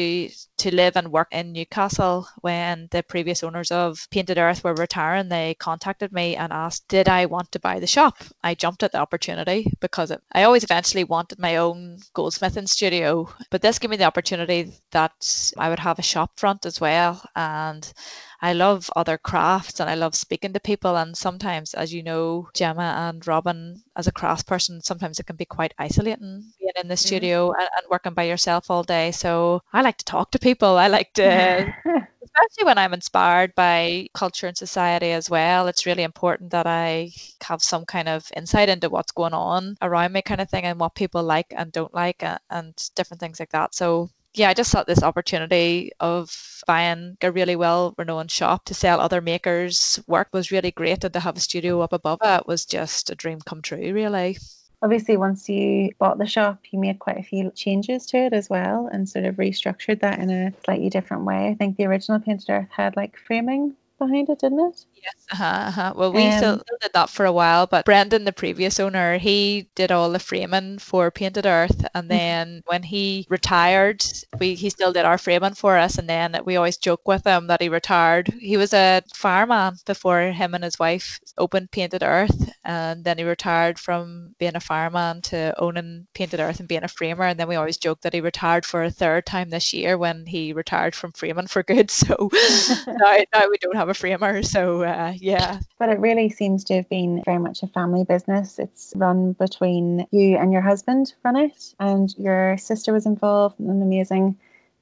[0.59, 5.29] to live and work in Newcastle when the previous owners of Painted Earth were retiring.
[5.29, 8.17] They contacted me and asked, Did I want to buy the shop?
[8.43, 13.29] I jumped at the opportunity because it, I always eventually wanted my own goldsmithing studio,
[13.51, 17.23] but this gave me the opportunity that I would have a shop front as well.
[17.35, 17.93] And
[18.41, 20.97] I love other crafts and I love speaking to people.
[20.97, 25.37] And sometimes, as you know, Gemma and Robin, as a craft person, sometimes it can
[25.37, 27.07] be quite isolating being in the mm-hmm.
[27.07, 29.13] studio and, and, working by yourself all day.
[29.13, 30.77] So I like to talk to people.
[30.77, 31.75] I like to.
[32.37, 37.13] especially when I'm inspired by culture and society as well, it's really important that I
[37.43, 40.79] have some kind of insight into what's going on around me, kind of thing, and
[40.79, 43.75] what people like and don't like, and, and different things like that.
[43.75, 46.31] So yeah, I just thought this opportunity of
[46.67, 51.05] buying a really well renowned shop to sell other makers' work was really great.
[51.05, 54.37] And to have a studio up above it was just a dream come true, really.
[54.83, 58.51] Obviously, once you bought the shop, you made quite a few changes to it as
[58.51, 61.49] well and sort of restructured that in a slightly different way.
[61.49, 64.85] I think the original Painted Earth had like framing behind it, didn't it?
[65.03, 65.15] Yes.
[65.33, 65.93] Uh-huh, uh-huh.
[65.97, 69.69] Well, we um, still, did that for a while, but Brendan, the previous owner, he
[69.75, 72.09] did all the framing for Painted Earth, and mm-hmm.
[72.09, 74.05] then when he retired,
[74.39, 77.49] we he still did our framing for us, and then we always joke with him
[77.49, 78.29] that he retired.
[78.29, 83.25] He was a fireman before him and his wife opened Painted Earth, and then he
[83.25, 87.49] retired from being a fireman to owning Painted Earth and being a framer, and then
[87.49, 90.95] we always joke that he retired for a third time this year when he retired
[90.95, 91.91] from framing for good.
[92.07, 92.31] So
[92.87, 94.86] now, now we don't have a framer, so.
[94.87, 95.61] Uh, yeah.
[95.79, 98.59] But it really seems to have been very much a family business.
[98.59, 103.71] It's run between you and your husband run it, and your sister was involved, and
[103.71, 104.39] an amazing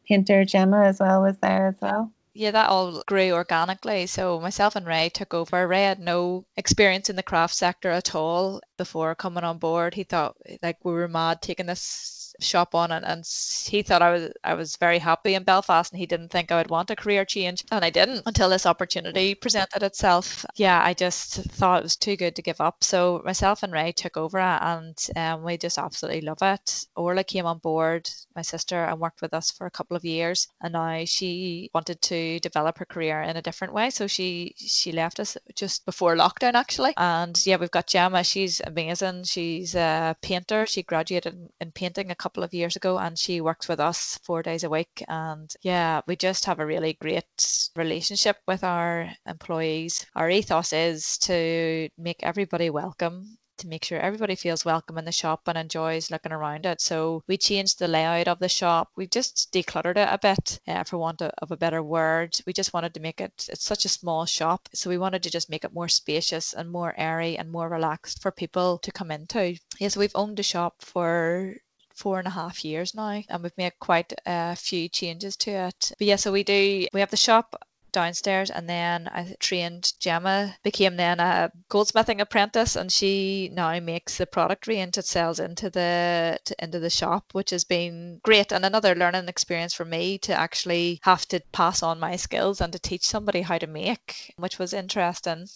[0.06, 4.06] painter Gemma as well was there as well yeah, that all grew organically.
[4.06, 5.66] So myself and Ray took over.
[5.66, 9.94] Ray had no experience in the craft sector at all before coming on board.
[9.94, 13.24] He thought like we were mad taking this shop on and, and
[13.66, 16.56] he thought I was I was very happy in Belfast and he didn't think I
[16.56, 20.44] would want a career change and I didn't until this opportunity presented itself.
[20.56, 22.82] Yeah, I just thought it was too good to give up.
[22.84, 26.86] So myself and Ray took over and um, we just absolutely love it.
[26.96, 30.48] Orla came on board, my sister, and worked with us for a couple of years
[30.60, 33.90] and now she wanted to develop her career in a different way.
[33.90, 36.94] So she she left us just before lockdown actually.
[36.96, 39.24] And yeah, we've got Gemma, she's amazing.
[39.24, 40.66] She's a painter.
[40.66, 44.18] She graduated in, in painting a couple of years ago and she works with us
[44.24, 45.04] four days a week.
[45.06, 50.06] And yeah, we just have a really great relationship with our employees.
[50.16, 55.12] Our ethos is to make everybody welcome to make sure everybody feels welcome in the
[55.12, 56.80] shop and enjoys looking around it.
[56.80, 58.88] So we changed the layout of the shop.
[58.96, 62.36] We just decluttered it a bit, uh, for want of a better word.
[62.46, 64.68] We just wanted to make it, it's such a small shop.
[64.74, 68.22] So we wanted to just make it more spacious and more airy and more relaxed
[68.22, 69.56] for people to come into.
[69.78, 71.54] Yes, we've owned the shop for
[71.94, 75.92] four and a half years now, and we've made quite a few changes to it.
[75.98, 77.56] But yeah, so we do we have the shop
[77.94, 84.18] downstairs and then I trained Gemma became then a goldsmithing apprentice and she now makes
[84.18, 88.52] the product range that sells into the to, into the shop which has been great
[88.52, 92.72] and another learning experience for me to actually have to pass on my skills and
[92.72, 95.46] to teach somebody how to make which was interesting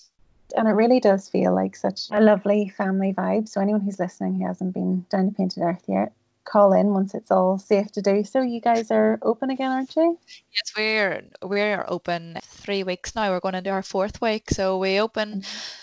[0.56, 3.48] and it really does feel like such a lovely family vibe.
[3.48, 6.12] So anyone who's listening who hasn't been down to Painted Earth yet,
[6.48, 8.42] call in once it's all safe to do so.
[8.42, 10.18] You guys are open again, aren't you?
[10.52, 13.30] Yes, we're we're open three weeks now.
[13.30, 15.40] We're going into our fourth week, so we open.
[15.42, 15.74] Mm-hmm.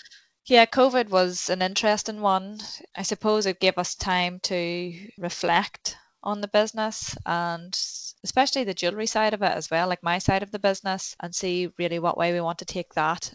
[0.47, 2.59] Yeah, COVID was an interesting one.
[2.95, 7.75] I suppose it gave us time to reflect on the business and
[8.23, 11.33] especially the jewelry side of it as well, like my side of the business, and
[11.33, 13.33] see really what way we want to take that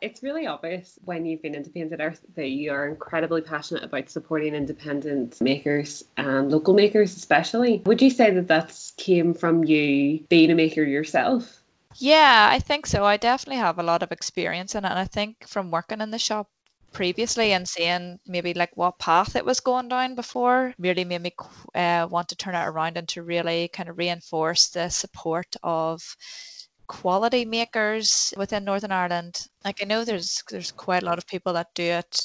[0.00, 4.54] it's really obvious when you've been Painted Earth that you are incredibly passionate about supporting
[4.54, 7.82] independent makers and local makers, especially.
[7.84, 11.62] Would you say that that's came from you being a maker yourself?
[11.96, 13.04] Yeah, I think so.
[13.04, 14.88] I definitely have a lot of experience in it.
[14.88, 16.48] And I think from working in the shop
[16.92, 21.32] previously and seeing maybe like what path it was going down before really made me
[21.74, 26.16] uh, want to turn it around and to really kind of reinforce the support of
[26.90, 29.46] quality makers within Northern Ireland.
[29.64, 32.20] Like I know there's there's quite a lot of people that do it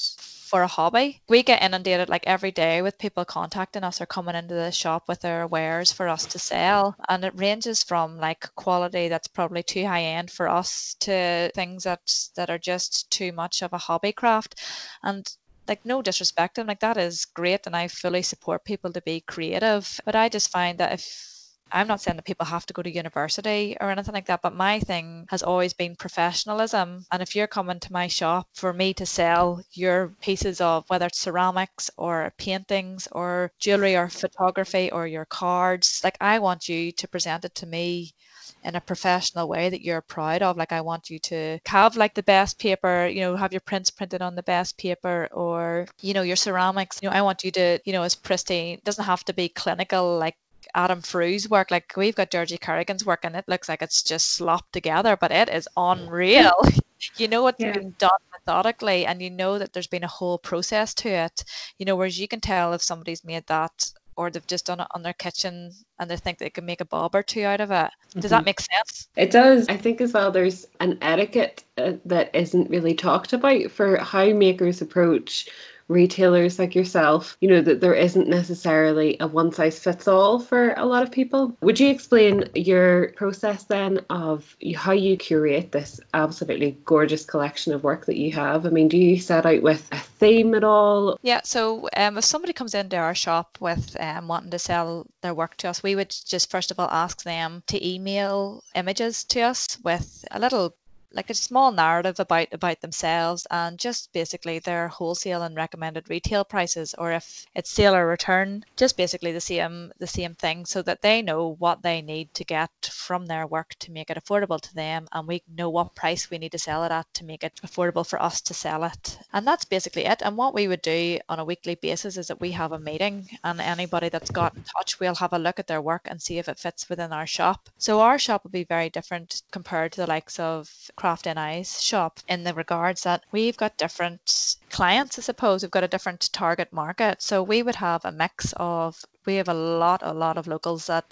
[0.50, 1.22] for a hobby.
[1.28, 5.04] We get inundated like every day with people contacting us or coming into the shop
[5.06, 6.96] with their wares for us to sell.
[7.08, 11.84] And it ranges from like quality that's probably too high end for us to things
[11.84, 12.00] that
[12.34, 14.56] that are just too much of a hobby craft.
[15.00, 15.24] And
[15.68, 19.20] like no disrespect and like that is great and I fully support people to be
[19.20, 20.00] creative.
[20.04, 21.35] But I just find that if
[21.70, 24.54] I'm not saying that people have to go to university or anything like that, but
[24.54, 27.04] my thing has always been professionalism.
[27.10, 31.06] And if you're coming to my shop for me to sell your pieces of whether
[31.06, 36.92] it's ceramics or paintings or jewelry or photography or your cards, like I want you
[36.92, 38.14] to present it to me
[38.62, 40.56] in a professional way that you're proud of.
[40.56, 43.90] Like I want you to have like the best paper, you know, have your prints
[43.90, 47.00] printed on the best paper or, you know, your ceramics.
[47.02, 48.78] You know, I want you to, you know, as pristine.
[48.78, 50.36] It doesn't have to be clinical like
[50.76, 51.70] Adam Frew's work.
[51.70, 55.32] Like we've got Georgie Kerrigan's work, and it looks like it's just slopped together, but
[55.32, 56.52] it is unreal.
[57.16, 57.72] you know it's yeah.
[57.72, 61.44] been done methodically, and you know that there's been a whole process to it.
[61.78, 64.86] You know, whereas you can tell if somebody's made that or they've just done it
[64.92, 67.70] on their kitchen and they think they can make a bob or two out of
[67.70, 67.90] it.
[68.14, 68.28] Does mm-hmm.
[68.30, 69.08] that make sense?
[69.14, 69.68] It does.
[69.68, 74.32] I think as well there's an etiquette uh, that isn't really talked about for how
[74.32, 75.48] makers approach
[75.88, 80.72] retailers like yourself, you know, that there isn't necessarily a one size fits all for
[80.74, 81.56] a lot of people.
[81.60, 87.84] Would you explain your process then of how you curate this absolutely gorgeous collection of
[87.84, 88.66] work that you have?
[88.66, 91.18] I mean, do you set out with a theme at all?
[91.22, 95.34] Yeah, so um, if somebody comes into our shop with um, wanting to sell their
[95.34, 99.40] work to us, we would just first of all ask them to email images to
[99.42, 100.74] us with a little
[101.16, 106.44] like a small narrative about about themselves and just basically their wholesale and recommended retail
[106.44, 110.82] prices or if it's sale or return just basically the same the same thing so
[110.82, 114.60] that they know what they need to get from their work to make it affordable
[114.60, 117.42] to them and we know what price we need to sell it at to make
[117.42, 119.18] it affordable for us to sell it.
[119.32, 120.22] And that's basically it.
[120.22, 123.28] And what we would do on a weekly basis is that we have a meeting
[123.42, 126.38] and anybody that's got in touch we'll have a look at their work and see
[126.38, 127.68] if it fits within our shop.
[127.78, 130.70] So our shop will be very different compared to the likes of
[131.06, 135.62] Craft NI's shop in the regards that we've got different clients, I suppose.
[135.62, 137.22] We've got a different target market.
[137.22, 140.86] So we would have a mix of we have a lot a lot of locals
[140.86, 141.04] that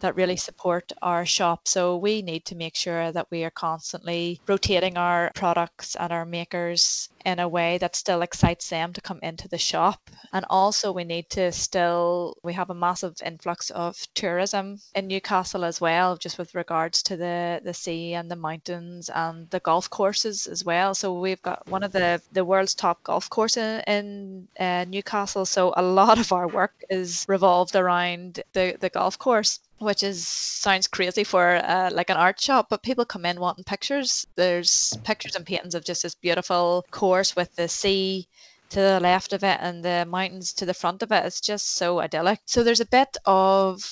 [0.00, 1.68] that really support our shop.
[1.68, 6.24] So we need to make sure that we are constantly rotating our products and our
[6.24, 10.10] makers in a way that still excites them to come into the shop.
[10.32, 15.64] And also we need to still we have a massive influx of tourism in Newcastle
[15.64, 19.90] as well just with regards to the the sea and the mountains and the golf
[19.90, 20.94] courses as well.
[20.94, 25.44] So we've got one of the the world's top golf courses in uh, Newcastle.
[25.44, 30.02] So a lot of our work is revolved revolved around the, the golf course which
[30.02, 34.26] is sounds crazy for uh, like an art shop but people come in wanting pictures.
[34.36, 38.28] There's pictures and paintings of just this beautiful course with the sea
[38.70, 41.24] to the left of it and the mountains to the front of it.
[41.24, 42.40] It's just so idyllic.
[42.44, 43.82] So there's a bit of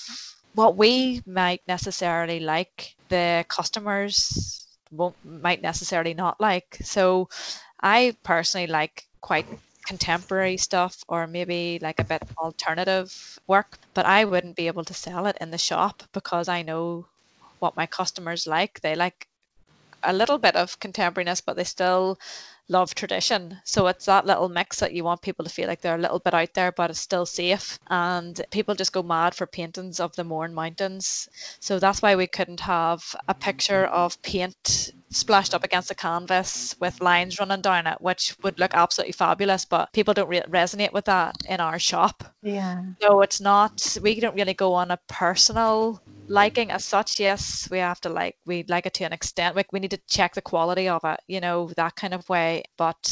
[0.54, 6.78] what we might necessarily like the customers won't might necessarily not like.
[6.82, 7.28] So
[7.80, 9.46] i personally like quite
[9.88, 14.92] contemporary stuff or maybe like a bit alternative work, but I wouldn't be able to
[14.94, 17.06] sell it in the shop because I know
[17.58, 18.80] what my customers like.
[18.82, 19.26] They like
[20.02, 22.18] a little bit of contemporariness, but they still
[22.68, 23.58] love tradition.
[23.64, 26.18] So it's that little mix that you want people to feel like they're a little
[26.18, 27.78] bit out there, but it's still safe.
[27.88, 31.28] And people just go mad for paintings of the Mourne Mountains.
[31.60, 36.76] So that's why we couldn't have a picture of paint splashed up against a canvas
[36.80, 39.64] with lines running down it, which would look absolutely fabulous.
[39.64, 42.24] But people don't re- resonate with that in our shop.
[42.42, 42.82] Yeah.
[43.00, 47.18] So it's not, we don't really go on a personal liking as such.
[47.18, 49.56] Yes, we have to like, we like it to an extent.
[49.56, 52.57] Like we need to check the quality of it, you know, that kind of way.
[52.76, 53.10] But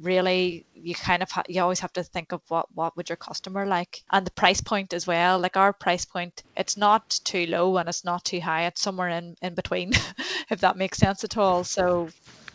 [0.00, 3.16] really you kind of ha- you always have to think of what what would your
[3.16, 4.02] customer like.
[4.10, 7.88] And the price point as well like our price point it's not too low and
[7.88, 8.66] it's not too high.
[8.66, 9.92] It's somewhere in in between
[10.50, 11.64] if that makes sense at all.
[11.64, 12.08] So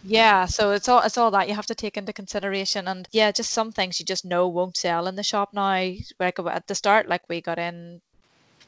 [0.03, 3.31] yeah, so it's all it's all that you have to take into consideration, and yeah,
[3.31, 5.93] just some things you just know won't sell in the shop now.
[6.19, 8.01] Like at the start, like we got in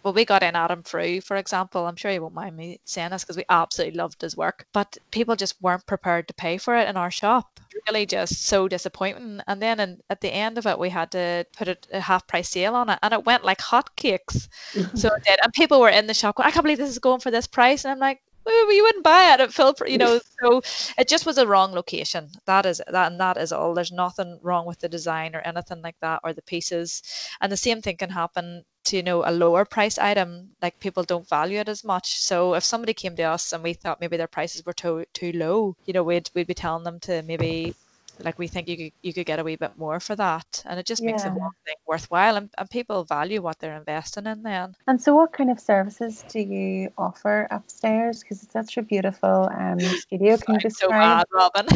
[0.03, 1.85] well, we got in Adam Frew, for example.
[1.85, 4.97] I'm sure you won't mind me saying this because we absolutely loved his work, but
[5.11, 7.59] people just weren't prepared to pay for it in our shop.
[7.87, 9.41] Really, just so disappointing.
[9.47, 12.27] And then in, at the end of it, we had to put a, a half
[12.27, 14.47] price sale on it, and it went like hotcakes.
[14.95, 16.99] so it did, and people were in the shop going, "I can't believe this is
[16.99, 20.19] going for this price," and I'm like, we wouldn't buy it at Phil, you know.
[20.41, 20.63] So
[20.97, 22.31] it just was a wrong location.
[22.47, 23.75] That is that, and that is all.
[23.75, 27.03] There's nothing wrong with the design or anything like that, or the pieces.
[27.39, 30.51] And the same thing can happen to you know a lower price item.
[30.61, 32.19] Like people don't value it as much.
[32.19, 35.31] So if somebody came to us and we thought maybe their prices were too too
[35.33, 37.75] low, you know, we'd we'd be telling them to maybe
[38.23, 40.63] like we think you could you could get a wee bit more for that.
[40.65, 44.27] And it just makes the whole thing worthwhile and, and people value what they're investing
[44.27, 44.75] in then.
[44.87, 48.21] And so what kind of services do you offer upstairs?
[48.21, 51.67] Because it's such a beautiful um studio can you describe so bad robin.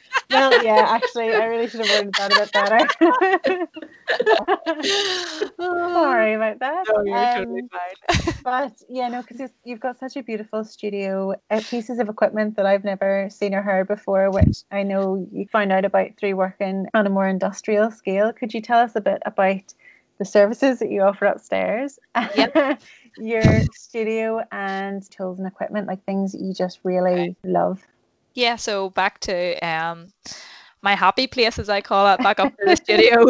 [0.30, 2.86] Well yeah actually i really should have worded that a bit better.
[5.56, 6.84] Sorry about that.
[6.88, 8.34] No, you're um, totally fine.
[8.44, 12.66] but yeah no because you've got such a beautiful studio uh, pieces of equipment that
[12.66, 16.86] i've never seen or heard before which i know you find out about through working
[16.94, 18.32] on a more industrial scale.
[18.32, 19.74] Could you tell us a bit about
[20.20, 21.98] the services that you offer upstairs,
[22.36, 22.80] yep.
[23.18, 23.42] your
[23.74, 27.84] studio, and tools and equipment, like things that you just really love?
[28.34, 30.12] Yeah, so back to um,
[30.80, 33.26] my happy place, as I call it, back up to the studio.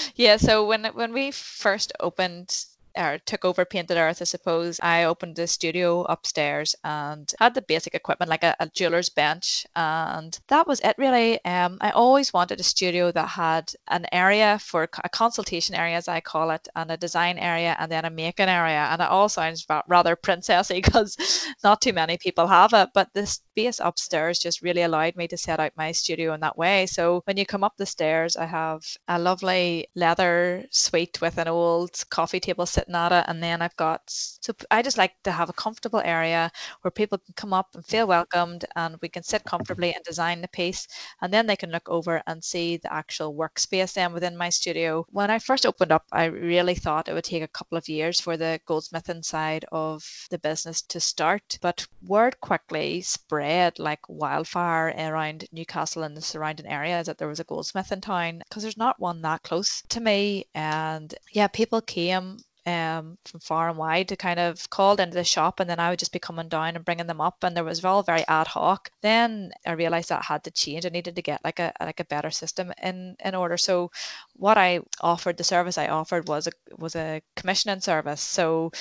[0.16, 2.56] yeah, so when when we first opened
[2.96, 7.62] or took over Painted Earth, I suppose, I opened a studio upstairs and had the
[7.62, 11.44] basic equipment like a, a jeweler's bench, and that was it really.
[11.44, 16.08] Um, I always wanted a studio that had an area for a consultation area, as
[16.08, 19.28] I call it, and a design area, and then a making area, and it all
[19.28, 21.16] sounds rather princessy because
[21.64, 22.90] not too many people have it.
[22.94, 26.58] But the space upstairs just really allowed me to set out my studio in that
[26.58, 26.86] way.
[26.86, 31.48] So when you come up the stairs, I have a lovely leather suite with an
[31.48, 32.94] old coffee table sitting.
[32.94, 36.50] And then I've got, so I just like to have a comfortable area
[36.82, 40.40] where people can come up and feel welcomed and we can sit comfortably and design
[40.40, 40.88] the piece.
[41.20, 45.06] And then they can look over and see the actual workspace then within my studio.
[45.10, 48.20] When I first opened up, I really thought it would take a couple of years
[48.20, 51.58] for the goldsmithing side of the business to start.
[51.60, 57.40] But word quickly spread like wildfire around Newcastle and the surrounding areas that there was
[57.40, 60.46] a goldsmith in town because there's not one that close to me.
[60.54, 62.38] And yeah, people came
[62.68, 65.88] um, from far and wide to kind of called into the shop and then I
[65.88, 68.46] would just be coming down and bringing them up and there was all very ad
[68.46, 68.90] hoc.
[69.00, 70.84] Then I realized that had to change.
[70.84, 73.56] I needed to get like a like a better system in in order.
[73.56, 73.90] So
[74.34, 78.20] what I offered, the service I offered was a was a commissioning service.
[78.20, 78.72] So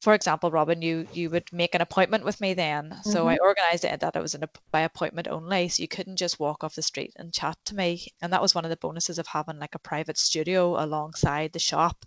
[0.00, 2.90] for example, Robin, you you would make an appointment with me then.
[2.90, 3.10] Mm-hmm.
[3.10, 3.44] So I mm-hmm.
[3.44, 6.74] organized it that it was an, by appointment only, so you couldn't just walk off
[6.74, 8.08] the street and chat to me.
[8.20, 11.58] And that was one of the bonuses of having like a private studio alongside the
[11.58, 12.04] shop,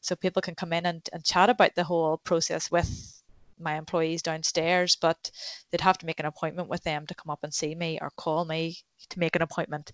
[0.00, 3.22] so people can come in and, and chat about the whole process with
[3.58, 5.30] my employees downstairs, but
[5.70, 8.10] they'd have to make an appointment with them to come up and see me or
[8.16, 8.76] call me
[9.10, 9.92] to make an appointment.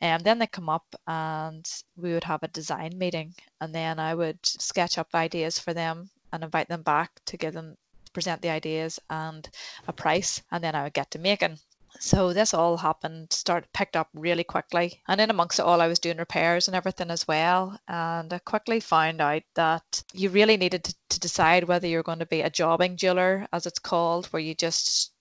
[0.00, 4.14] And then they come up and we would have a design meeting and then I
[4.14, 7.76] would sketch up ideas for them and invite them back to give them
[8.12, 9.48] present the ideas and
[9.86, 11.58] a price and then I would get to making.
[11.98, 15.02] So this all happened, started picked up really quickly.
[15.08, 17.78] And in amongst it all I was doing repairs and everything as well.
[17.88, 22.20] And I quickly found out that you really needed to, to decide whether you're going
[22.20, 25.12] to be a jobbing jeweler as it's called, where you just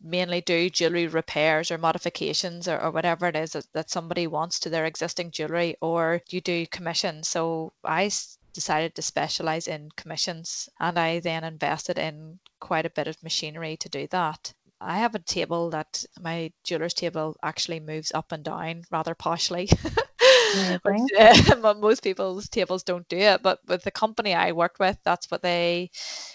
[0.00, 4.60] mainly do jewelry repairs or modifications or, or whatever it is that, that somebody wants
[4.60, 8.08] to their existing jewelry or you do commissions so i
[8.58, 13.76] decided to specialize in commissions and I then invested in quite a bit of machinery
[13.76, 14.52] to do that.
[14.80, 19.70] I have a table that my jeweler's table actually moves up and down rather poshly.
[20.82, 24.98] Which, uh, most people's tables don't do it, but with the company I worked with,
[25.04, 25.90] that's what they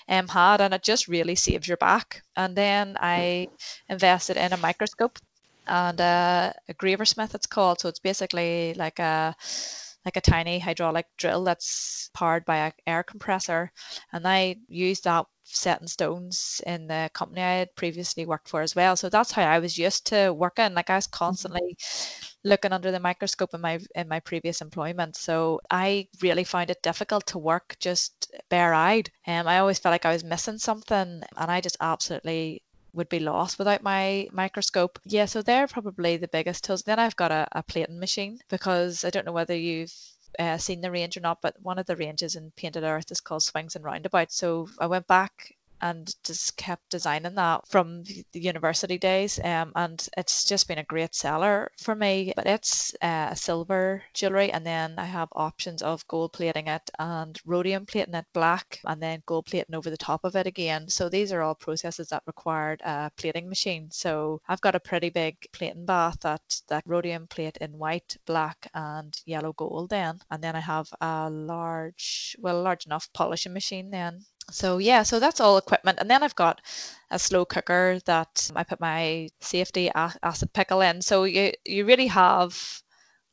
[0.07, 2.23] um, had, and it just really saves your back.
[2.37, 3.49] And then I
[3.89, 5.19] invested in a microscope
[5.67, 7.81] and uh, a GraverSmith, it's called.
[7.81, 9.35] So it's basically like a
[10.05, 13.71] like a tiny hydraulic drill that's powered by an air compressor.
[14.11, 18.75] And I used that setting stones in the company I had previously worked for as
[18.75, 18.95] well.
[18.95, 20.73] So that's how I was used to working.
[20.73, 21.17] Like I was mm-hmm.
[21.17, 21.77] constantly
[22.43, 25.15] looking under the microscope in my in my previous employment.
[25.15, 29.09] So I really found it difficult to work just bare eyed.
[29.27, 32.62] Um, I always felt like I was missing something and I just absolutely
[32.93, 34.99] would be lost without my microscope.
[35.05, 36.83] Yeah, so they're probably the biggest tools.
[36.83, 39.93] Then I've got a, a plating machine because I don't know whether you've
[40.37, 43.21] uh, seen the range or not, but one of the ranges in Painted Earth is
[43.21, 44.35] called Swings and Roundabouts.
[44.35, 49.37] So I went back and just kept designing that from the university days.
[49.43, 52.31] Um, and it's just been a great seller for me.
[52.35, 57.37] But it's uh, silver jewelry, and then I have options of gold plating it and
[57.45, 60.87] rhodium plating it black, and then gold plating over the top of it again.
[60.87, 63.89] So these are all processes that required a plating machine.
[63.91, 68.67] So I've got a pretty big plating bath that that rhodium plate in white, black,
[68.73, 69.89] and yellow gold.
[69.89, 75.03] Then, and then I have a large, well, large enough polishing machine then So yeah,
[75.03, 76.61] so that's all equipment, and then I've got
[77.09, 81.01] a slow cooker that I put my safety acid pickle in.
[81.01, 82.81] So you you really have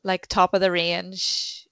[0.04, 1.66] like top of the range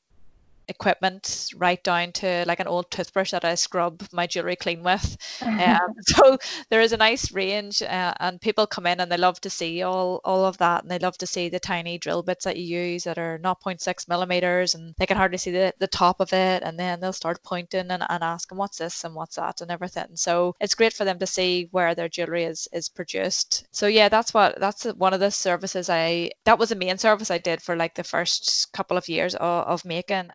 [0.68, 5.16] equipment right down to like an old toothbrush that I scrub my jewelry clean with.
[5.42, 6.38] Um, so
[6.68, 9.82] there is a nice range, uh, and people come in and they love to see
[9.82, 12.80] all all of that, and they love to see the tiny drill bits that you
[12.80, 16.62] use that are 0.6 millimeters, and they can hardly see the, the top of it,
[16.62, 20.08] and then they'll start pointing and, and asking what's this and what's that and everything.
[20.14, 23.66] So it's great for them to see where their jewelry is is produced.
[23.72, 27.30] So yeah, that's what that's one of the services I that was the main service
[27.30, 30.30] I did for like the first couple of years of, of making.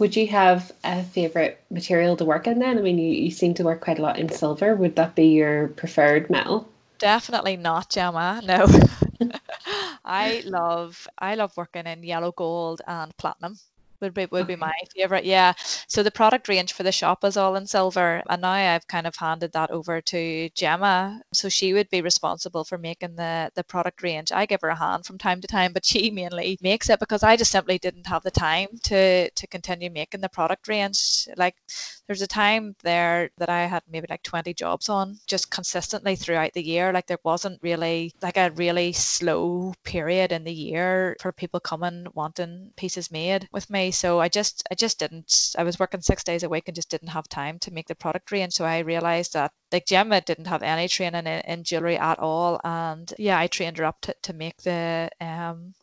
[0.00, 2.78] Would you have a favourite material to work in then?
[2.78, 4.74] I mean, you, you seem to work quite a lot in silver.
[4.74, 6.66] Would that be your preferred metal?
[6.98, 8.40] Definitely not, Gemma.
[8.42, 8.66] No.
[10.04, 13.58] I love I love working in yellow gold and platinum
[14.00, 15.24] would be would be my favorite.
[15.24, 15.54] Yeah.
[15.88, 19.06] So the product range for the shop is all in silver, and now I've kind
[19.06, 21.20] of handed that over to Gemma.
[21.32, 24.32] So she would be responsible for making the the product range.
[24.32, 27.22] I give her a hand from time to time, but she mainly makes it because
[27.22, 31.28] I just simply didn't have the time to to continue making the product range.
[31.36, 31.56] Like
[32.06, 36.52] there's a time there that I had maybe like 20 jobs on just consistently throughout
[36.54, 36.92] the year.
[36.92, 42.06] Like there wasn't really like a really slow period in the year for people coming
[42.14, 46.24] wanting pieces made with me so I just I just didn't I was working six
[46.24, 48.80] days a week and just didn't have time to make the product range so I
[48.80, 53.38] realized that like Gemma didn't have any training in, in jewelry at all and yeah
[53.38, 55.74] I trained her up to, to make the um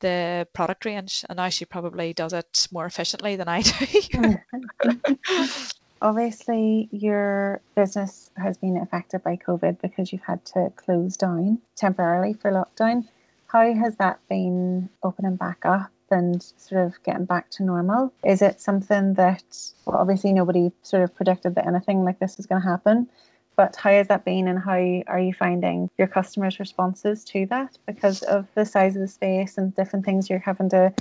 [0.00, 4.36] the product range and now she probably does it more efficiently than I do.
[6.02, 12.32] Obviously, your business has been affected by COVID because you've had to close down temporarily
[12.34, 13.06] for lockdown.
[13.46, 15.91] How has that been opening back up?
[16.12, 18.12] And sort of getting back to normal?
[18.24, 19.42] Is it something that,
[19.84, 23.08] well, obviously nobody sort of predicted that anything like this was going to happen,
[23.56, 24.72] but how has that been and how
[25.06, 29.58] are you finding your customers' responses to that because of the size of the space
[29.58, 30.94] and different things you're having to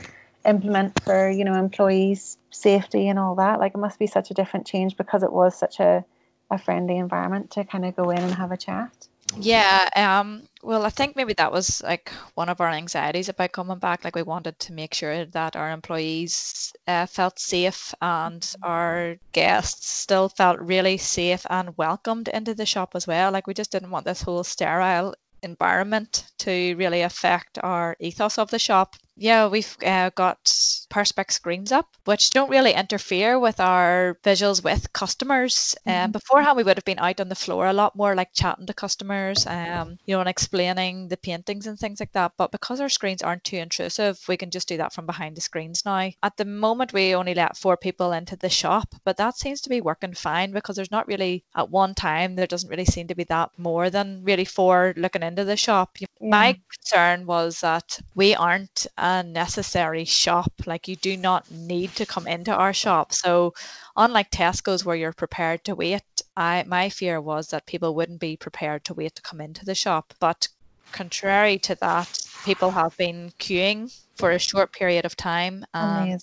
[0.45, 3.59] implement for, you know, employees' safety and all that?
[3.59, 6.03] Like it must be such a different change because it was such a,
[6.49, 9.07] a friendly environment to kind of go in and have a chat.
[9.35, 13.79] Yeah, um, well, I think maybe that was like one of our anxieties about coming
[13.79, 14.03] back.
[14.03, 19.87] Like we wanted to make sure that our employees uh, felt safe and our guests
[19.87, 23.31] still felt really safe and welcomed into the shop as well.
[23.31, 28.51] Like we just didn't want this whole sterile environment to really affect our ethos of
[28.51, 28.95] the shop.
[29.21, 34.91] Yeah, we've uh, got Perspex screens up, which don't really interfere with our visuals with
[34.93, 35.75] customers.
[35.85, 36.05] Um, mm-hmm.
[36.05, 38.65] Um, beforehand, we would have been out on the floor a lot more, like chatting
[38.65, 42.31] to customers, um, you know, and explaining the paintings and things like that.
[42.35, 45.41] But because our screens aren't too intrusive, we can just do that from behind the
[45.41, 46.09] screens now.
[46.23, 49.69] At the moment, we only let four people into the shop, but that seems to
[49.69, 53.15] be working fine because there's not really at one time there doesn't really seem to
[53.15, 55.97] be that more than really four looking into the shop.
[55.99, 56.07] Yeah.
[56.19, 58.87] My concern was that we aren't
[59.23, 60.51] necessary shop.
[60.65, 63.13] Like you do not need to come into our shop.
[63.13, 63.53] So
[63.95, 66.03] unlike Tesco's where you're prepared to wait,
[66.35, 69.75] I my fear was that people wouldn't be prepared to wait to come into the
[69.75, 70.13] shop.
[70.19, 70.47] But
[70.91, 72.09] contrary to that,
[72.43, 75.65] people have been queuing for a short period of time.
[75.73, 76.17] Um,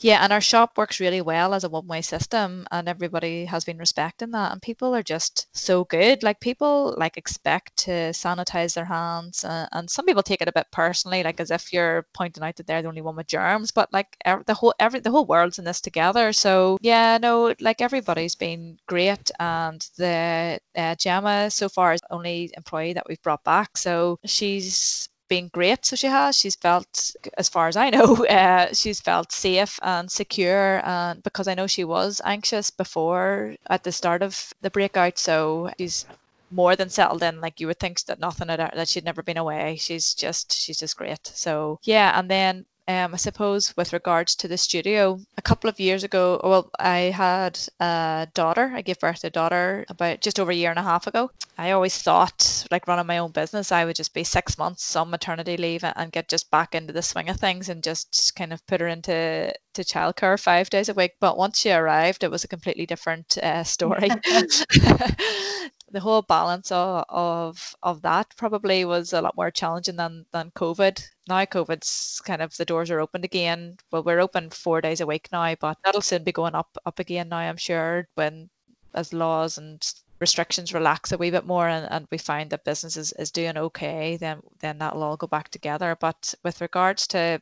[0.00, 3.64] yeah, and our shop works really well as a one way system, and everybody has
[3.64, 4.52] been respecting that.
[4.52, 6.22] And people are just so good.
[6.22, 10.52] Like people like expect to sanitize their hands, uh, and some people take it a
[10.52, 13.70] bit personally, like as if you're pointing out that they're the only one with germs.
[13.70, 16.32] But like the whole every the whole world's in this together.
[16.32, 22.14] So yeah, no, like everybody's been great, and the uh, Gemma so far is the
[22.14, 23.76] only employee that we've brought back.
[23.78, 25.84] So she's been great.
[25.84, 26.36] So she has.
[26.36, 30.80] She's felt, as far as I know, uh, she's felt safe and secure.
[30.84, 35.70] And because I know she was anxious before at the start of the breakout, so
[35.78, 36.06] she's
[36.50, 37.40] more than settled in.
[37.40, 39.76] Like you would think that nothing had, that she'd never been away.
[39.76, 41.26] She's just she's just great.
[41.34, 45.80] So yeah, and then um, I suppose with regards to the studio, a couple of
[45.80, 48.72] years ago, well, I had a daughter.
[48.74, 51.30] I gave birth to a daughter about just over a year and a half ago.
[51.58, 55.10] I always thought, like running my own business, I would just be six months on
[55.10, 58.64] maternity leave and get just back into the swing of things and just kind of
[58.66, 61.12] put her into to childcare five days a week.
[61.20, 64.10] But once she arrived, it was a completely different uh, story.
[65.90, 70.50] the whole balance of, of of that probably was a lot more challenging than than
[70.50, 71.06] COVID.
[71.28, 73.76] Now COVID's kind of the doors are opened again.
[73.90, 76.98] Well, we're open four days a week now, but that'll soon be going up up
[76.98, 77.38] again now.
[77.38, 78.50] I'm sure when
[78.94, 79.80] as laws and
[80.18, 83.56] restrictions relax a wee bit more and, and we find that business is, is doing
[83.56, 85.96] okay, then then that'll all go back together.
[86.00, 87.40] But with regards to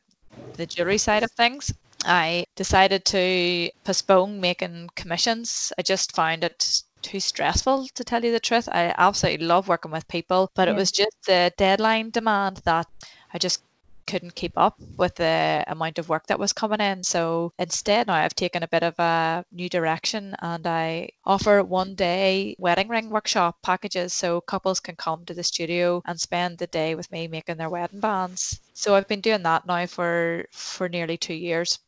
[0.53, 1.73] the jewelry side of things,
[2.05, 5.73] I decided to postpone making commissions.
[5.77, 8.67] I just found it too stressful to tell you the truth.
[8.71, 10.73] I absolutely love working with people, but yeah.
[10.73, 12.87] it was just the deadline demand that
[13.33, 13.61] I just
[14.07, 17.03] couldn't keep up with the amount of work that was coming in.
[17.03, 21.95] So instead, now I've taken a bit of a new direction and I offer one
[21.95, 26.67] day wedding ring workshop packages so couples can come to the studio and spend the
[26.67, 28.59] day with me making their wedding bands.
[28.73, 31.79] So I've been doing that now for for nearly 2 years.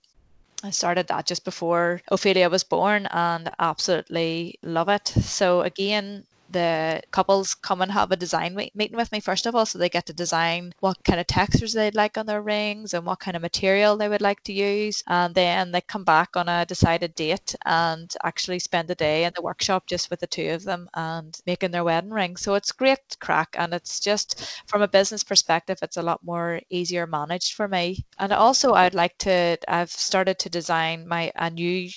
[0.63, 5.07] I started that just before Ophelia was born and absolutely love it.
[5.07, 9.65] So again, the couples come and have a design meeting with me first of all
[9.65, 13.05] so they get to design what kind of textures they'd like on their rings and
[13.05, 15.03] what kind of material they would like to use.
[15.07, 19.33] And then they come back on a decided date and actually spend the day in
[19.35, 22.37] the workshop just with the two of them and making their wedding ring.
[22.37, 26.61] So it's great crack and it's just from a business perspective it's a lot more
[26.69, 28.05] easier managed for me.
[28.19, 31.89] And also I'd like to I've started to design my a new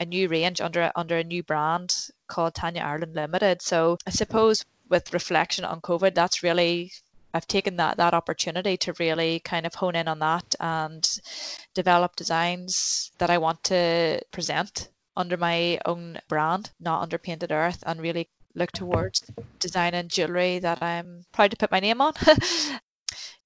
[0.00, 1.94] a new range under under a new brand
[2.26, 3.62] called Tanya Ireland Limited.
[3.62, 6.92] So I suppose with reflection on COVID, that's really
[7.34, 11.08] I've taken that that opportunity to really kind of hone in on that and
[11.74, 17.82] develop designs that I want to present under my own brand, not under Painted Earth,
[17.84, 19.22] and really look towards
[19.58, 22.12] designing jewelry that I'm proud to put my name on.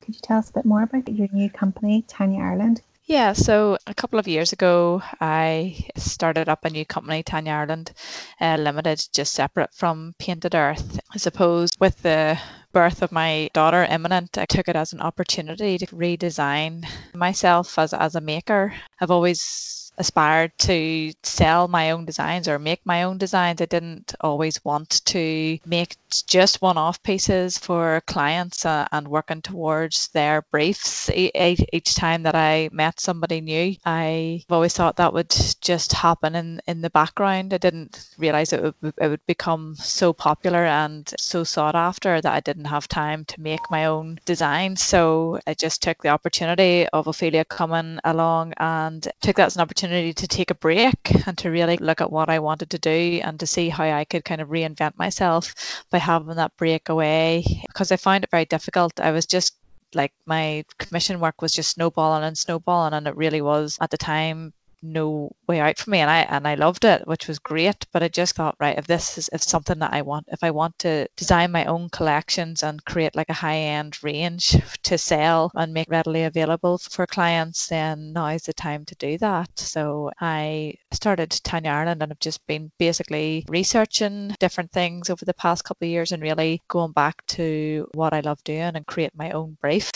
[0.03, 2.83] Could you tell us a bit more about your new company, Tanya Ireland?
[3.13, 7.93] Yeah, so a couple of years ago, I started up a new company, Tanya Ireland
[8.41, 10.99] uh, Limited, just separate from Painted Earth.
[11.13, 12.39] I suppose with the
[12.73, 17.93] birth of my daughter imminent, I took it as an opportunity to redesign myself as,
[17.93, 18.73] as a maker.
[18.99, 23.61] I've always aspired to sell my own designs or make my own designs.
[23.61, 25.97] I didn't always want to make
[26.27, 32.35] just one off pieces for clients uh, and working towards their briefs each time that
[32.35, 33.77] I met somebody new.
[33.85, 37.55] I've always thought that would just happen in, in the background.
[37.55, 42.35] I didn't realize it would, it would become so popular and so sought after that
[42.35, 44.83] I didn't have time to make my own designs.
[44.83, 49.63] So I just took the opportunity of Ophelia coming along and took that as an
[49.63, 52.79] opportunity opportunity to take a break and to really look at what I wanted to
[52.79, 56.89] do and to see how I could kind of reinvent myself by having that break
[56.89, 59.01] away because I found it very difficult.
[59.01, 59.55] I was just
[59.95, 63.99] like my commission work was just snowballing and snowballing and it really was at the
[63.99, 67.87] time no way out for me and I and I loved it which was great
[67.93, 70.51] but I just thought right if this is if something that I want if I
[70.51, 75.51] want to design my own collections and create like a high end range to sell
[75.55, 79.59] and make readily available for clients then now is the time to do that.
[79.59, 85.35] So I started Tanya Ireland and I've just been basically researching different things over the
[85.35, 89.13] past couple of years and really going back to what I love doing and create
[89.15, 89.91] my own brief.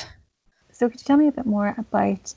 [0.72, 2.34] So could you tell me a bit more about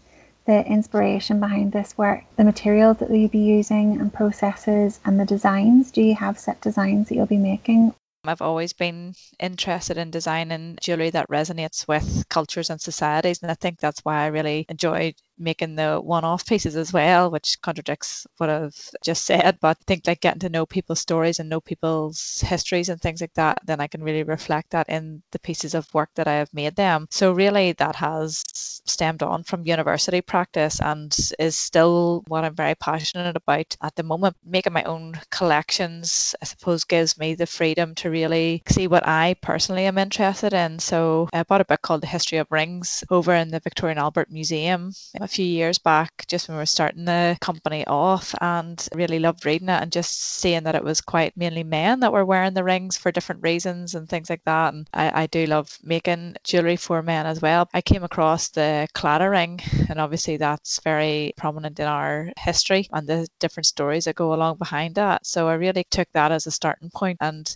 [0.49, 5.25] the inspiration behind this work, the materials that you'll be using and processes and the
[5.25, 5.91] designs?
[5.91, 7.93] Do you have set designs that you'll be making?
[8.23, 13.53] I've always been interested in designing jewellery that resonates with cultures and societies, and I
[13.53, 18.49] think that's why I really enjoy making the one-off pieces as well, which contradicts what
[18.49, 19.57] I've just said.
[19.61, 23.21] But I think like getting to know people's stories and know people's histories and things
[23.21, 26.35] like that, then I can really reflect that in the pieces of work that I
[26.35, 27.07] have made them.
[27.11, 28.43] So really, that has
[28.85, 34.03] stemmed on from university practice and is still what I'm very passionate about at the
[34.03, 34.35] moment.
[34.45, 39.35] Making my own collections, I suppose, gives me the freedom to really see what I
[39.41, 40.79] personally am interested in.
[40.79, 43.99] So I bought a book called The History of Rings over in the Victoria and
[43.99, 48.87] Albert Museum a few years back, just when we were starting the company off, and
[48.93, 52.25] really loved reading it and just seeing that it was quite mainly men that were
[52.25, 54.73] wearing the rings for different reasons and things like that.
[54.73, 57.69] And I, I do love making jewellery for men as well.
[57.73, 59.59] I came across the Claddagh ring,
[59.89, 64.57] and obviously that's very prominent in our history and the different stories that go along
[64.57, 65.25] behind that.
[65.25, 67.55] So I really took that as a starting point and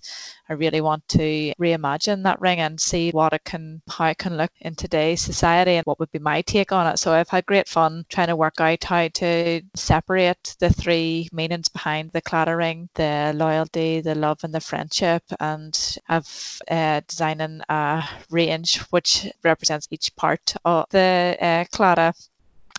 [0.49, 4.37] I really want to reimagine that ring and see what it can, how it can
[4.37, 6.99] look in today's society and what would be my take on it.
[6.99, 11.69] So I've had great fun trying to work out how to separate the three meanings
[11.69, 15.23] behind the Claddagh ring, the loyalty, the love and the friendship.
[15.39, 21.65] And I've uh, designing a range which represents each part of the uh,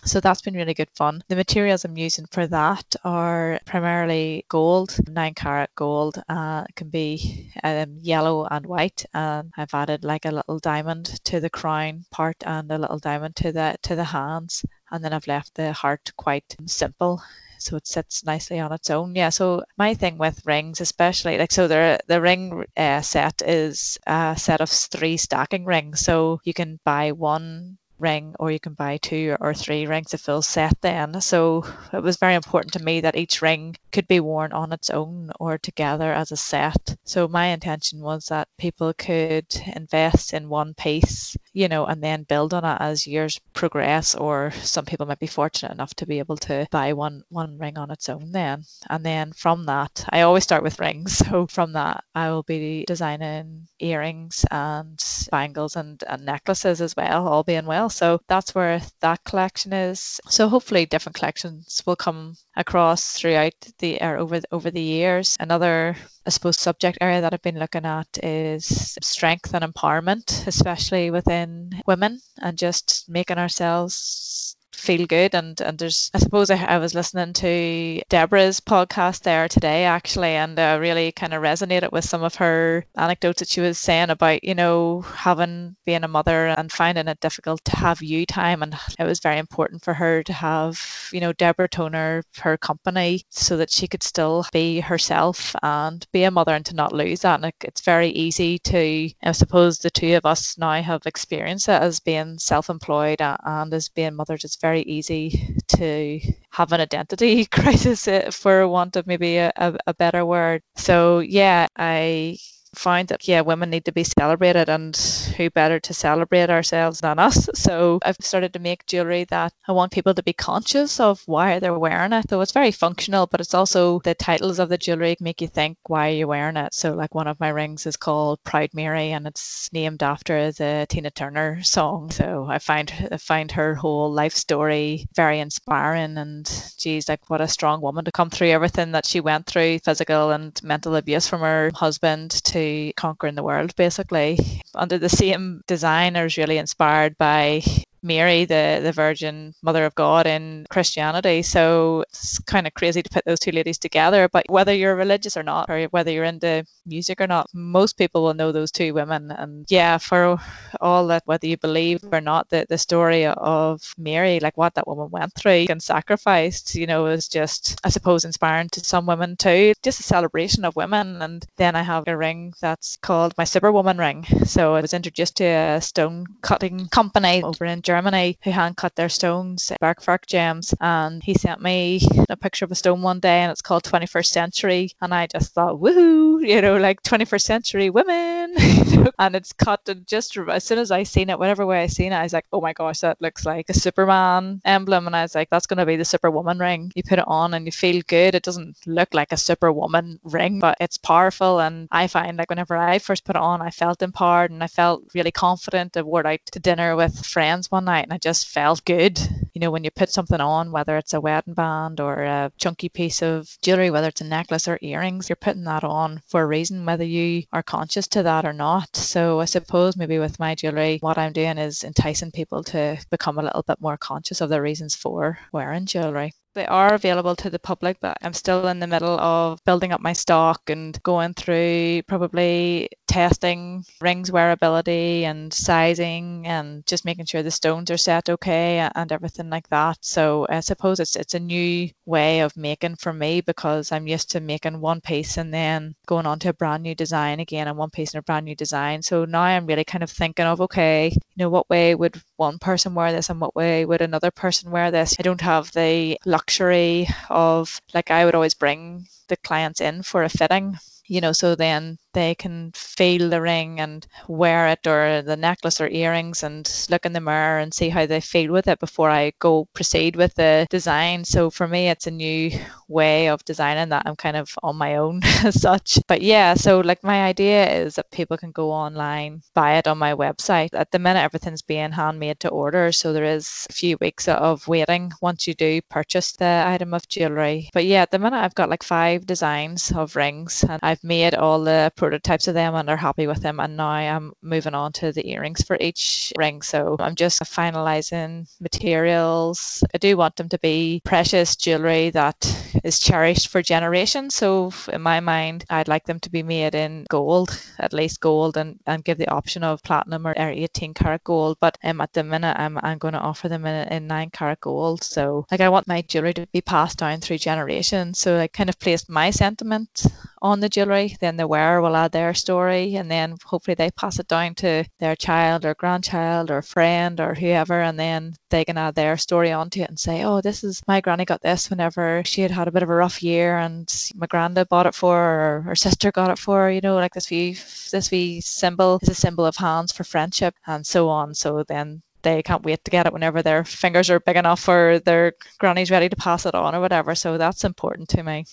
[0.05, 1.23] so that's been really good fun.
[1.27, 6.21] The materials I'm using for that are primarily gold, nine carat gold.
[6.29, 11.39] Uh, can be um, yellow and white, and I've added like a little diamond to
[11.39, 15.27] the crown part and a little diamond to the to the hands, and then I've
[15.27, 17.21] left the heart quite simple
[17.57, 19.15] so it sits nicely on its own.
[19.15, 19.29] Yeah.
[19.29, 24.35] So my thing with rings, especially like so, the the ring uh, set is a
[24.37, 26.01] set of three stacking rings.
[26.01, 30.17] So you can buy one ring or you can buy two or three rings a
[30.17, 31.21] full set then.
[31.21, 34.89] So it was very important to me that each ring could be worn on its
[34.89, 36.95] own or together as a set.
[37.05, 42.23] So my intention was that people could invest in one piece you know and then
[42.23, 46.19] build on it as years progress or some people might be fortunate enough to be
[46.19, 48.63] able to buy one one ring on its own then.
[48.89, 51.23] And then from that I always start with rings.
[51.35, 54.99] So from that I will be designing earrings and
[55.31, 60.19] bangles and, and necklaces as well all being well so that's where that collection is.
[60.27, 65.37] So hopefully different collections will come across throughout the or over over the years.
[65.39, 71.11] Another I suppose subject area that I've been looking at is strength and empowerment, especially
[71.11, 75.35] within women and just making ourselves feel good.
[75.35, 80.29] And and there's I suppose I, I was listening to Deborah's podcast there today actually
[80.29, 84.09] and uh, really kind of resonated with some of her anecdotes that she was saying
[84.09, 88.63] about you know having being a mother and finding it difficult to have you time.
[88.63, 93.23] And it was very important for her to have you know Deborah Toner her company
[93.29, 97.21] so that she could still be herself and be a mother and to not lose
[97.21, 97.35] that.
[97.35, 101.69] And it, it's very easy to I suppose the two of us now have experienced
[101.69, 104.43] it as being self-employed and as being mothers.
[104.43, 109.51] It's very easy to have an identity crisis, uh, for want of maybe a,
[109.85, 110.61] a, better word.
[110.75, 112.37] So, yeah, I
[112.75, 114.95] find that yeah women need to be celebrated and
[115.37, 117.49] who better to celebrate ourselves than us?
[117.65, 121.59] So i've started to make jewelry that i want people to be conscious of why
[121.59, 122.27] they're wearing it.
[122.27, 125.77] Though it's very functional but it's also the titles of the jewelry make you think
[125.87, 126.73] why you're wearing it.
[126.73, 130.85] So like one of my rings is called proud mary and it's named after the
[130.89, 132.11] tina turner song.
[132.11, 136.45] So i find i find her whole life story very inspiring and
[136.77, 140.31] geez like what a strong woman to come through everything that she went through physical
[140.31, 142.59] and mental abuse from her husband to
[142.95, 144.39] conquering the world basically
[144.73, 146.15] under the same design.
[146.15, 147.61] I was really inspired by
[148.05, 151.41] Mary, the, the Virgin Mother of God in Christianity.
[151.41, 154.29] So it's kind of crazy to put those two ladies together.
[154.29, 158.23] But whether you're religious or not, or whether you're into music or not, most people
[158.23, 159.31] will know those two women.
[159.31, 160.37] And yeah, for
[160.79, 164.87] all that, whether you believe or not, the, the story of Mary, like what that
[164.87, 169.35] woman went through and sacrificed, you know, is just, I suppose, inspiring to some women
[169.35, 169.73] too.
[169.81, 171.21] Just a celebration of women.
[171.23, 174.25] And then I have a ring that's called my Superwoman ring.
[174.45, 178.75] So I was introduced to a stone cutting company over in Germany Germany who hand
[178.75, 183.21] cut their stones, Bergwerk Gems, and he sent me a picture of a stone one
[183.21, 184.91] day and it's called 21st Century.
[185.01, 188.53] And I just thought, woohoo, you know, like 21st century women.
[189.19, 192.11] and it's cut and just as soon as I seen it, whatever way I seen
[192.11, 195.07] it, I was like, oh my gosh, that looks like a Superman emblem.
[195.07, 196.91] And I was like, that's going to be the Superwoman ring.
[196.95, 198.35] You put it on and you feel good.
[198.35, 201.61] It doesn't look like a Superwoman ring, but it's powerful.
[201.61, 204.67] And I find like whenever I first put it on, I felt empowered and I
[204.67, 205.95] felt really confident.
[205.95, 209.19] I wore it out to dinner with friends one night and I just felt good.
[209.53, 212.89] You know, when you put something on, whether it's a wedding band or a chunky
[212.89, 216.45] piece of jewelry, whether it's a necklace or earrings, you're putting that on for a
[216.45, 218.93] reason, whether you are conscious to that or not.
[218.95, 223.37] So I suppose maybe with my jewelry, what I'm doing is enticing people to become
[223.37, 227.49] a little bit more conscious of their reasons for wearing jewelry they are available to
[227.49, 231.33] the public, but I'm still in the middle of building up my stock and going
[231.33, 238.29] through probably testing rings wearability and sizing and just making sure the stones are set
[238.29, 239.97] okay and everything like that.
[240.01, 244.31] So I suppose it's it's a new way of making for me because I'm used
[244.31, 247.77] to making one piece and then going on to a brand new design again and
[247.77, 249.01] one piece and a brand new design.
[249.01, 252.59] So now I'm really kind of thinking of okay, you know, what way would one
[252.59, 255.15] person wear this and what way would another person wear this?
[255.19, 260.23] I don't have the luxury of like I would always bring the clients in for
[260.23, 260.77] a fitting
[261.07, 265.81] you know, so then they can feel the ring and wear it or the necklace
[265.81, 269.09] or earrings and look in the mirror and see how they feel with it before
[269.09, 271.25] I go proceed with the design.
[271.25, 272.51] So for me, it's a new
[272.87, 275.99] way of designing that I'm kind of on my own as such.
[276.07, 279.97] But yeah, so like my idea is that people can go online, buy it on
[279.97, 280.69] my website.
[280.73, 282.91] At the minute, everything's being handmade to order.
[282.93, 287.07] So there is a few weeks of waiting once you do purchase the item of
[287.09, 287.69] jewelry.
[287.73, 291.35] But yeah, at the minute, I've got like five designs of rings and I've made
[291.35, 293.59] all the prototypes of them and are happy with them.
[293.59, 296.61] And now I'm moving on to the earrings for each ring.
[296.61, 299.83] So I'm just finalizing materials.
[299.91, 302.37] I do want them to be precious jewelry that
[302.83, 304.35] is cherished for generations.
[304.35, 307.49] So in my mind, I'd like them to be made in gold,
[307.79, 311.57] at least gold, and, and give the option of platinum or, 18 karat gold.
[311.59, 314.61] But um, at the minute, I'm, I'm going to offer them in, in 9 karat
[314.61, 315.03] gold.
[315.03, 318.19] So like I want my jewelry to be passed down through generations.
[318.19, 320.05] So I kind of placed my sentiment
[320.45, 324.19] on the jewellery, then the wearer will add their story and then hopefully they pass
[324.19, 328.77] it down to their child or grandchild or friend or whoever and then they can
[328.77, 332.21] add their story onto it and say, oh, this is my granny got this whenever
[332.25, 335.15] she had had a bit of a rough year and my granda bought it for
[335.17, 337.53] her or her sister got it for her, you know, like this wee,
[337.91, 341.33] this wee symbol is a symbol of hands for friendship and so on.
[341.33, 344.99] So then they can't wait to get it whenever their fingers are big enough or
[344.99, 347.15] their granny's ready to pass it on or whatever.
[347.15, 348.45] So that's important to me.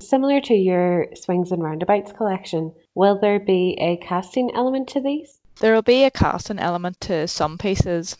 [0.00, 5.38] Similar to your swings and roundabouts collection, will there be a casting element to these?
[5.60, 8.16] There will be a casting element to some pieces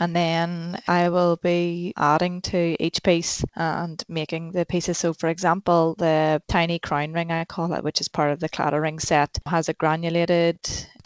[0.00, 4.96] and then I will be adding to each piece and making the pieces.
[4.96, 8.48] So, for example, the tiny crown ring, I call it, which is part of the
[8.48, 10.58] claddagh ring set, has a granulated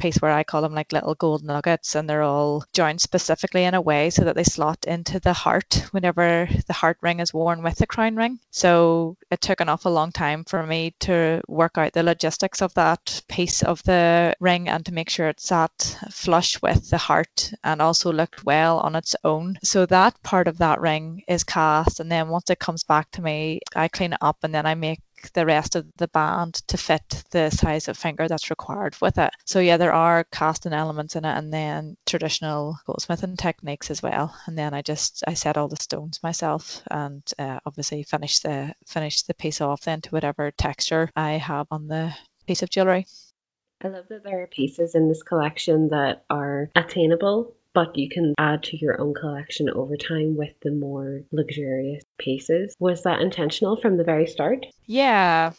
[0.05, 3.73] piece where I call them like little gold nuggets, and they're all joined specifically in
[3.73, 7.63] a way so that they slot into the heart whenever the heart ring is worn
[7.63, 8.39] with the crown ring.
[8.51, 12.75] So, it took an awful long time for me to work out the logistics of
[12.75, 17.55] that piece of the ring and to make sure it sat flush with the heart
[17.65, 19.57] and also looked well on its own.
[19.63, 23.23] So that part of that ring is cast, and then once it comes back to
[23.23, 25.01] me, I clean it up and then I make
[25.33, 29.31] the rest of the band to fit the size of finger that's required with it.
[29.45, 34.35] So yeah, there are casting elements in it and then traditional goldsmithing techniques as well.
[34.47, 38.75] And then I just I set all the stones myself and uh, obviously finish the
[38.87, 42.15] finish the piece off then to whatever texture I have on the
[42.47, 43.07] piece of jewelry.
[43.83, 48.35] I love that there are pieces in this collection that are attainable but you can
[48.39, 52.75] add to your own collection over time with the more luxurious pieces.
[52.79, 54.67] Was that intentional from the very start?
[54.87, 55.53] Yeah,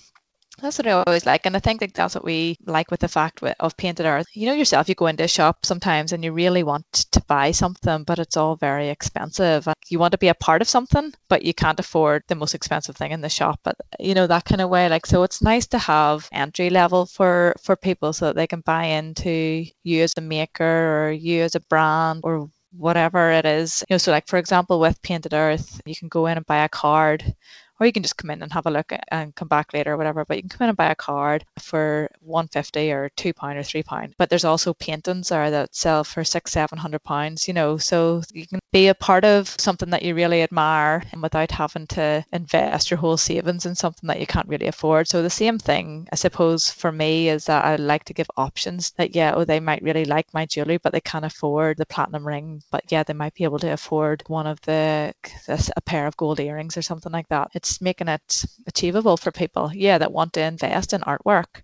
[0.61, 3.07] that's what I always like, and I think that that's what we like with the
[3.07, 4.27] fact of painted earth.
[4.33, 7.51] You know yourself, you go into a shop sometimes and you really want to buy
[7.51, 9.67] something, but it's all very expensive.
[9.87, 12.95] You want to be a part of something, but you can't afford the most expensive
[12.95, 13.59] thing in the shop.
[13.63, 14.89] But you know that kind of way.
[14.89, 18.61] Like so, it's nice to have entry level for for people so that they can
[18.61, 23.83] buy into you as a maker or you as a brand or whatever it is.
[23.89, 26.63] You know, so like for example, with Painted Earth, you can go in and buy
[26.63, 27.35] a card
[27.79, 29.97] or you can just come in and have a look and come back later or
[29.97, 30.25] whatever.
[30.25, 33.63] But you can come in and buy a card for 150 or two pound or
[33.63, 34.15] three pound.
[34.17, 37.77] But there's also paintings there that sell for six, seven hundred pounds, you know.
[37.77, 41.87] So you can be a part of something that you really admire and without having
[41.87, 45.07] to invest your whole savings in something that you can't really afford.
[45.07, 48.91] So the same thing, I suppose, for me is that I like to give options
[48.91, 52.25] that yeah, oh they might really like my jewelry, but they can't afford the platinum
[52.25, 52.61] ring.
[52.71, 55.13] But yeah, they might be able to afford one of the
[55.47, 57.51] a pair of gold earrings or something like that.
[57.53, 61.61] It's making it achievable for people, yeah, that want to invest in artwork.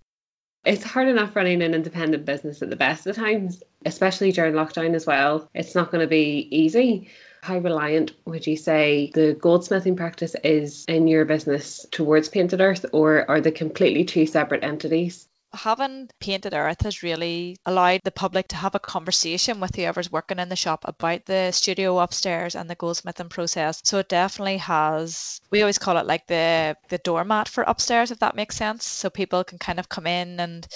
[0.64, 4.94] It's hard enough running an independent business at the best of times, especially during lockdown
[4.94, 5.48] as well.
[5.54, 7.10] It's not going to be easy.
[7.42, 12.86] How reliant would you say the goldsmithing practice is in your business towards Painted Earth,
[12.92, 15.26] or are they completely two separate entities?
[15.54, 20.38] Having painted earth has really allowed the public to have a conversation with whoever's working
[20.38, 23.80] in the shop about the studio upstairs and the goldsmithing process.
[23.84, 28.20] So it definitely has we always call it like the the doormat for upstairs if
[28.20, 28.86] that makes sense.
[28.86, 30.66] So people can kind of come in and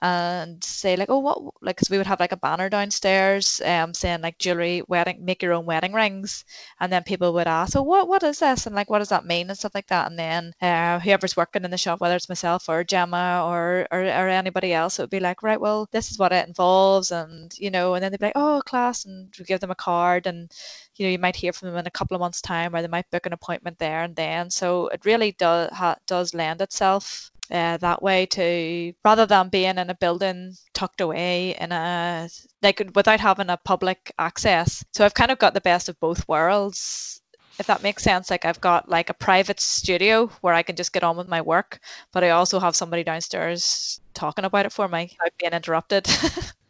[0.00, 3.92] and say like oh what like because we would have like a banner downstairs um
[3.92, 6.44] saying like jewelry wedding make your own wedding rings
[6.80, 8.66] and then people would ask oh what what is this?
[8.66, 9.48] and like what does that mean?
[9.48, 12.68] and stuff like that and then uh, whoever's working in the shop whether it's myself
[12.68, 16.18] or Gemma or, or or anybody else it would be like right well this is
[16.18, 19.44] what it involves and you know and then they'd be like oh class and we
[19.44, 20.50] give them a card and
[20.96, 22.88] you know you might hear from them in a couple of months time or they
[22.88, 27.30] might book an appointment there and then so it really does ha- does lend itself
[27.50, 32.28] uh, that way to rather than being in a building tucked away in a
[32.62, 34.84] like without having a public access.
[34.92, 37.18] So I've kind of got the best of both worlds
[37.58, 38.30] if that makes sense.
[38.30, 41.40] Like I've got like a private studio where I can just get on with my
[41.40, 41.80] work,
[42.12, 46.08] but I also have somebody downstairs talking about it for me without being interrupted.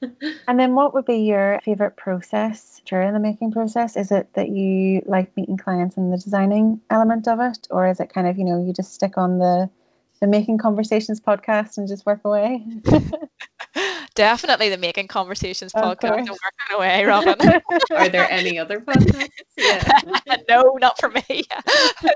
[0.48, 3.96] and then what would be your favorite process during the making process?
[3.96, 7.68] Is it that you like meeting clients and the designing element of it?
[7.70, 9.70] Or is it kind of, you know, you just stick on the
[10.20, 12.66] the Making Conversations podcast and just work away?
[14.14, 17.36] Definitely the Making Conversations podcast and working away, Robin.
[17.94, 19.28] Are there any other podcasts?
[19.58, 20.36] Yeah.
[20.48, 21.42] no, not for me.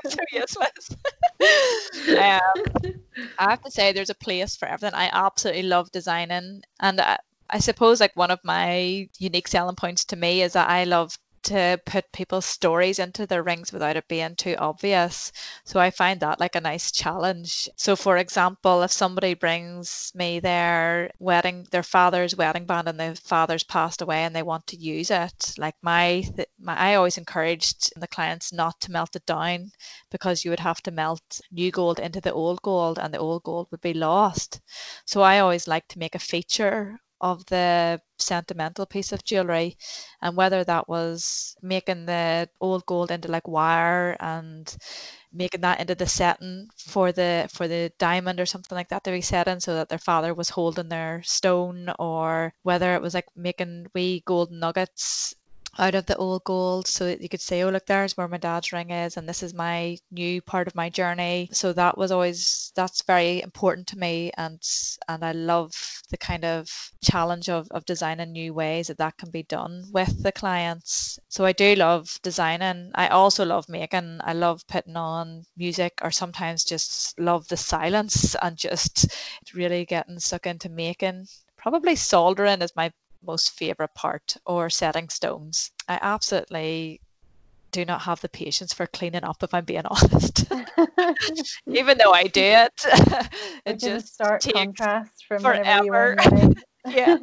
[0.06, 0.96] so useless.
[2.10, 2.94] Um,
[3.36, 4.94] I have to say, there's a place for everything.
[4.94, 7.18] I absolutely love designing, and I,
[7.50, 11.18] I suppose like one of my unique selling points to me is that I love
[11.44, 15.32] to put people's stories into their rings without it being too obvious.
[15.64, 17.68] So I find that like a nice challenge.
[17.76, 23.14] So for example, if somebody brings me their wedding, their father's wedding band and the
[23.14, 26.24] father's passed away and they want to use it, like my,
[26.60, 29.70] my I always encouraged the clients not to melt it down
[30.10, 33.42] because you would have to melt new gold into the old gold and the old
[33.42, 34.60] gold would be lost.
[35.06, 39.76] So I always like to make a feature of the sentimental piece of jewelry
[40.20, 44.76] and whether that was making the old gold into like wire and
[45.32, 49.10] making that into the setting for the for the diamond or something like that to
[49.10, 53.14] be set in so that their father was holding their stone or whether it was
[53.14, 55.34] like making wee gold nuggets
[55.78, 58.36] out of the old gold so that you could say, oh, look, there's where my
[58.36, 61.48] dad's ring is, and this is my new part of my journey.
[61.52, 64.60] So that was always that's very important to me, and
[65.08, 65.72] and I love
[66.10, 66.68] the kind of
[67.02, 71.18] challenge of of designing new ways that that can be done with the clients.
[71.28, 72.90] So I do love designing.
[72.94, 74.20] I also love making.
[74.22, 79.14] I love putting on music, or sometimes just love the silence and just
[79.54, 81.26] really getting stuck into making
[81.62, 82.92] probably soldering is my
[83.24, 85.70] most favorite part or setting stones.
[85.88, 87.00] I absolutely
[87.72, 90.44] do not have the patience for cleaning up if I'm being honest.
[91.66, 92.72] Even though I do it,
[93.66, 96.16] it just start takes contrast from forever.
[96.86, 97.16] yeah.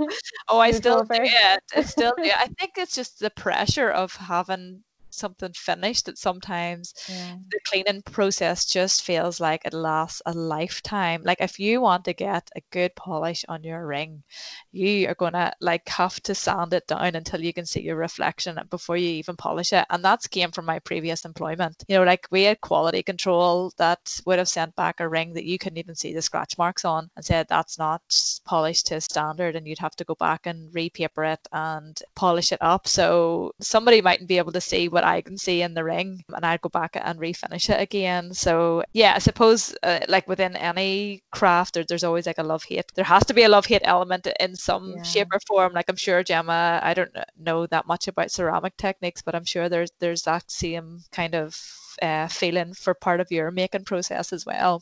[0.47, 1.63] Oh, I still do it.
[1.75, 2.29] I still do.
[2.35, 7.35] I think it's just the pressure of having something finished that sometimes yeah.
[7.51, 11.21] the cleaning process just feels like it lasts a lifetime.
[11.23, 14.23] Like if you want to get a good polish on your ring
[14.71, 17.95] you are going to like have to sand it down until you can see your
[17.95, 19.85] reflection before you even polish it.
[19.89, 21.83] And that's came from my previous employment.
[21.87, 25.45] You know like we had quality control that would have sent back a ring that
[25.45, 28.01] you couldn't even see the scratch marks on and said that's not
[28.45, 32.59] polished to standard and you'd have to go back and repaper it and polish it
[32.61, 32.87] up.
[32.87, 36.45] So somebody mightn't be able to see what I can see in the ring and
[36.45, 38.33] I'd go back and refinish it again.
[38.33, 42.63] So yeah, I suppose uh, like within any craft, there, there's always like a love
[42.63, 42.91] hate.
[42.95, 45.03] There has to be a love hate element in some yeah.
[45.03, 45.73] shape or form.
[45.73, 49.69] Like I'm sure Gemma, I don't know that much about ceramic techniques, but I'm sure
[49.69, 51.59] there's there's that same kind of
[52.01, 54.81] uh, feeling for part of your making process as well.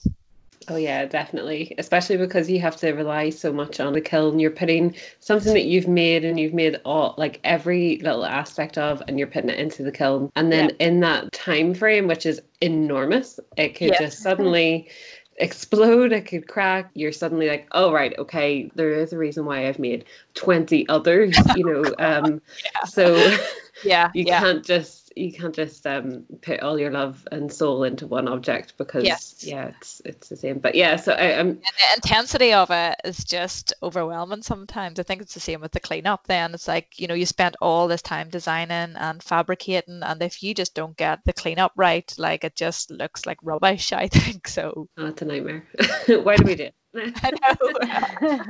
[0.70, 1.74] Oh yeah, definitely.
[1.78, 4.40] Especially because you have to rely so much on the kiln.
[4.40, 9.02] You're putting something that you've made and you've made all like every little aspect of
[9.08, 10.32] and you're putting it into the kiln.
[10.36, 10.88] And then yeah.
[10.88, 14.00] in that time frame, which is enormous, it could yeah.
[14.00, 14.90] just suddenly
[15.38, 16.90] explode, it could crack.
[16.94, 21.38] You're suddenly like, oh right, okay, there is a reason why I've made 20 others,
[21.56, 21.84] you know.
[22.00, 22.84] Um yeah.
[22.86, 23.38] so
[23.84, 28.08] yeah, you can't just you can't just um, put all your love and soul into
[28.08, 29.44] one object because yes.
[29.44, 30.60] yeah it's it's the same.
[30.60, 35.00] But yeah so I, am the intensity of it is just overwhelming sometimes.
[35.00, 36.54] I think it's the same with the cleanup then.
[36.54, 40.54] It's like you know you spent all this time designing and fabricating and if you
[40.54, 44.88] just don't get the cleanup right like it just looks like rubbish I think so.
[44.98, 45.66] Oh, it's a nightmare.
[46.08, 46.76] Why do we do it?
[46.96, 48.44] I know.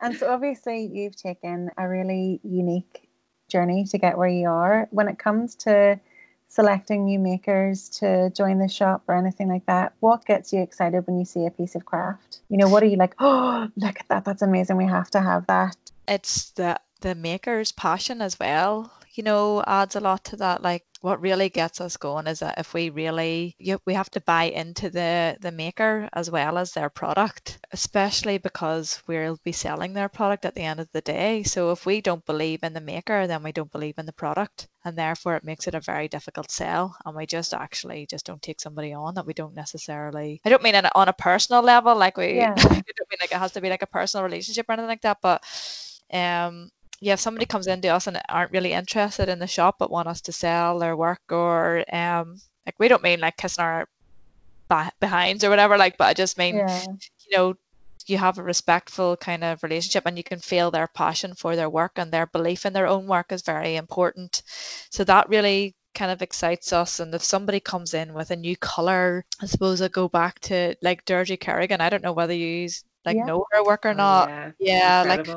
[0.00, 3.03] And so obviously you've taken a really unique
[3.54, 4.88] journey to get where you are.
[4.90, 6.00] When it comes to
[6.48, 11.06] selecting new makers to join the shop or anything like that, what gets you excited
[11.06, 12.40] when you see a piece of craft?
[12.48, 15.20] You know, what are you like, oh, look at that, that's amazing, we have to
[15.20, 15.76] have that?
[16.08, 20.62] It's the the maker's passion as well, you know, adds a lot to that.
[20.62, 24.22] Like what really gets us going is that if we really you, we have to
[24.22, 29.92] buy into the the maker as well as their product especially because we'll be selling
[29.92, 32.80] their product at the end of the day so if we don't believe in the
[32.80, 36.08] maker then we don't believe in the product and therefore it makes it a very
[36.08, 40.40] difficult sell and we just actually just don't take somebody on that we don't necessarily
[40.46, 42.54] i don't mean on a personal level like we yeah.
[42.56, 45.02] I don't mean like it has to be like a personal relationship or anything like
[45.02, 45.44] that but
[46.10, 46.70] um
[47.00, 50.08] yeah, if somebody comes into us and aren't really interested in the shop but want
[50.08, 53.86] us to sell their work or um like we don't mean like kissing our
[55.00, 56.84] behinds or whatever like but I just mean yeah.
[57.28, 57.54] you know
[58.06, 61.70] you have a respectful kind of relationship and you can feel their passion for their
[61.70, 64.42] work and their belief in their own work is very important
[64.90, 68.56] so that really kind of excites us and if somebody comes in with a new
[68.56, 72.68] color i suppose i go back to like Dergie Kerrigan I don't know whether you
[73.04, 73.24] like yeah.
[73.24, 74.28] know her work or oh, not.
[74.28, 75.28] yeah, yeah like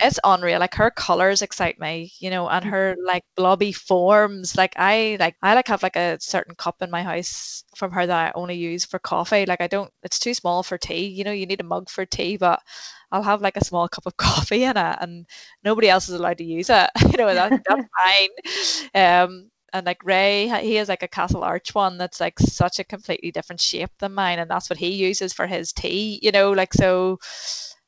[0.00, 0.60] it's unreal.
[0.60, 4.56] Like her colors excite me, you know, and her like blobby forms.
[4.56, 8.06] Like I like I like have like a certain cup in my house from her
[8.06, 9.46] that I only use for coffee.
[9.46, 11.06] Like I don't it's too small for tea.
[11.08, 12.62] You know, you need a mug for tea, but
[13.10, 15.26] I'll have like a small cup of coffee in it and
[15.64, 16.90] nobody else is allowed to use it.
[17.10, 17.88] you know, that, that's
[18.94, 19.28] fine.
[19.28, 22.84] Um and like Ray, he has like a Castle Arch one that's like such a
[22.84, 26.18] completely different shape than mine, and that's what he uses for his tea.
[26.22, 27.18] You know, like so.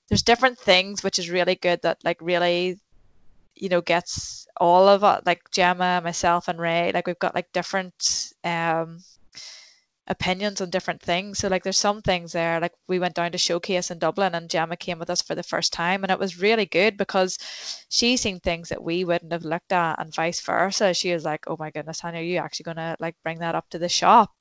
[0.08, 2.80] There's different things which is really good that like really
[3.54, 6.92] you know gets all of it like Gemma, myself, and Ray.
[6.92, 9.00] Like we've got like different um
[10.08, 11.38] opinions on different things.
[11.38, 14.48] So like there's some things there, like we went down to showcase in Dublin and
[14.48, 17.38] Gemma came with us for the first time and it was really good because
[17.90, 20.94] she seen things that we wouldn't have looked at and vice versa.
[20.94, 23.68] She was like, Oh my goodness, Tanya, are you actually gonna like bring that up
[23.70, 24.32] to the shop?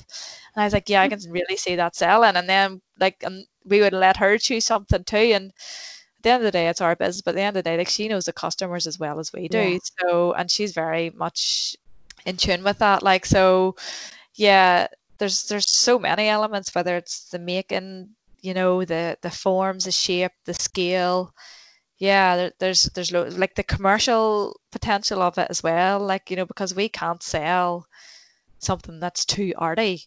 [0.55, 3.45] And I was like, Yeah, I can really see that selling and then like and
[3.65, 6.82] we would let her choose something too and at the end of the day it's
[6.82, 8.97] our business but at the end of the day like she knows the customers as
[8.97, 9.78] well as we do yeah.
[9.99, 11.76] so and she's very much
[12.26, 13.76] in tune with that like so
[14.36, 14.88] yeah
[15.18, 18.09] there's there's so many elements, whether it's the making,
[18.41, 21.34] you know, the the forms, the shape, the scale.
[21.97, 25.99] Yeah, there, there's there's lo- like the commercial potential of it as well.
[25.99, 27.88] Like you know, because we can't sell
[28.59, 30.03] something that's too arty.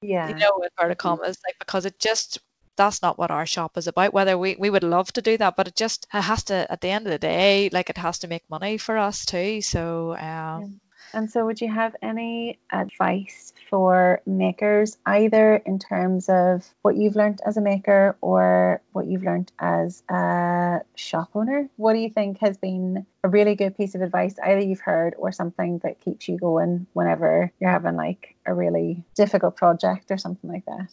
[0.00, 0.28] Yeah.
[0.28, 2.40] You know, inverted commas, like because it just
[2.76, 4.12] that's not what our shop is about.
[4.12, 6.80] Whether we, we would love to do that, but it just it has to at
[6.80, 9.60] the end of the day, like it has to make money for us too.
[9.60, 10.80] So um,
[11.14, 17.16] and so, would you have any advice for makers, either in terms of what you've
[17.16, 21.68] learned as a maker or what you've learned as a shop owner?
[21.76, 25.14] What do you think has been a really good piece of advice, either you've heard
[25.18, 30.18] or something that keeps you going whenever you're having like a really difficult project or
[30.18, 30.88] something like that?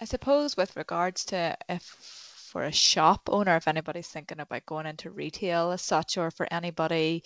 [0.00, 4.86] I suppose with regards to if for a shop owner if anybody's thinking about going
[4.86, 7.22] into retail as such or for anybody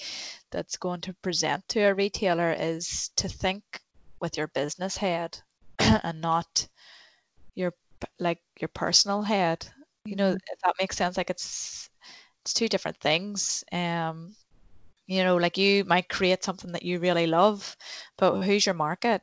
[0.50, 3.62] that's going to present to a retailer is to think
[4.20, 5.38] with your business head
[5.78, 6.68] and not
[7.54, 7.72] your
[8.18, 9.66] like your personal head.
[10.04, 10.52] You know mm-hmm.
[10.52, 11.88] if that makes sense like it's
[12.42, 13.64] it's two different things.
[13.72, 14.34] Um
[15.06, 17.76] you know like you might create something that you really love
[18.18, 19.22] but who's your market?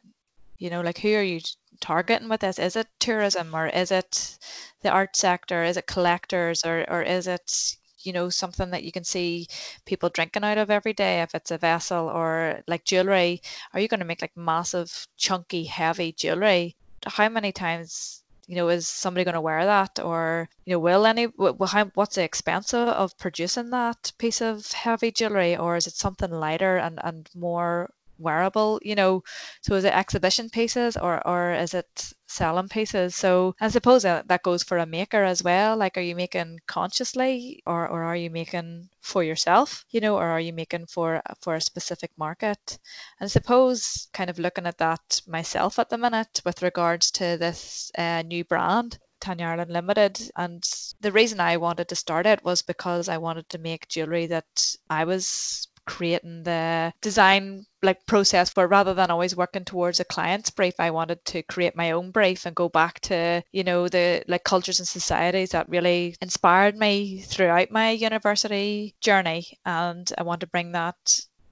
[0.57, 1.41] You know like who are you
[1.81, 2.59] targeting with this?
[2.59, 4.37] Is it tourism or is it
[4.81, 5.63] the art sector?
[5.63, 9.47] Is it collectors or, or is it you know something that you can see
[9.85, 13.41] people drinking out of every day if it's a vessel or like jewelry
[13.73, 16.75] are you going to make like massive chunky heavy jewelry
[17.05, 21.05] how many times you know is somebody going to wear that or you know will
[21.05, 26.31] any what's the expense of producing that piece of heavy jewelry or is it something
[26.31, 27.89] lighter and and more
[28.21, 29.23] wearable you know
[29.61, 34.27] so is it exhibition pieces or or is it selling pieces so i suppose that,
[34.27, 38.15] that goes for a maker as well like are you making consciously or, or are
[38.15, 42.79] you making for yourself you know or are you making for for a specific market
[43.19, 47.91] and suppose kind of looking at that myself at the minute with regards to this
[47.97, 50.19] uh, new brand Tanya Ireland Limited.
[50.35, 50.63] And
[50.99, 54.75] the reason I wanted to start it was because I wanted to make jewelry that
[54.89, 60.51] I was creating the design like process for rather than always working towards a client's
[60.51, 60.75] brief.
[60.79, 64.43] I wanted to create my own brief and go back to you know the like
[64.43, 69.57] cultures and societies that really inspired me throughout my university journey.
[69.65, 70.95] And i want to bring that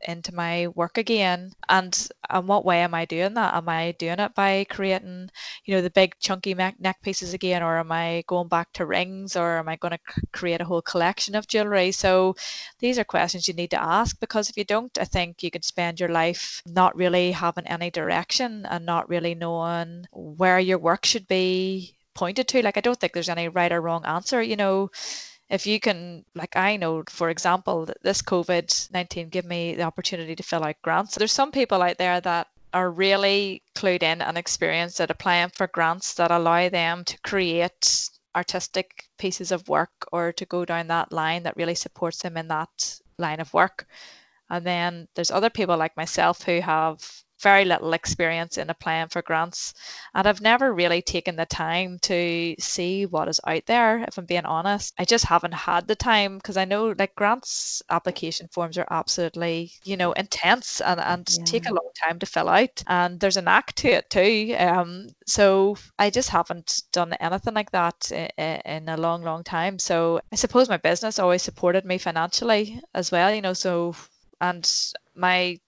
[0.02, 1.54] into my work again.
[1.68, 1.96] And
[2.34, 3.54] in what way am I doing that?
[3.54, 5.30] Am I doing it by creating,
[5.66, 9.36] you know, the big chunky neck pieces again, or am I going back to rings,
[9.36, 11.92] or am I going to create a whole collection of jewelry?
[11.92, 12.36] So
[12.80, 15.66] these are questions you need to ask because if you don't, I think you could
[15.66, 21.06] spend your life not really having any direction and not really knowing where your work
[21.06, 22.62] should be pointed to.
[22.62, 24.42] Like I don't think there's any right or wrong answer.
[24.42, 24.92] You know,
[25.50, 30.44] if you can like i know for example this covid-19 gave me the opportunity to
[30.44, 31.16] fill out grants.
[31.16, 35.68] There's some people out there that are really clued in and experienced at applying for
[35.68, 41.12] grants that allow them to create artistic pieces of work or to go down that
[41.12, 43.88] line that really supports them in that line of work.
[44.50, 47.04] And then there's other people like myself who have
[47.42, 49.74] very little experience in applying for grants
[50.14, 54.26] and I've never really taken the time to see what is out there if I'm
[54.26, 58.78] being honest I just haven't had the time because I know like grants application forms
[58.78, 61.44] are absolutely you know intense and, and yeah.
[61.46, 65.08] take a long time to fill out and there's an act to it too um,
[65.26, 70.20] so I just haven't done anything like that in, in a long long time so
[70.32, 73.96] I suppose my business always supported me financially as well you know so
[74.42, 74.70] and
[75.16, 75.60] my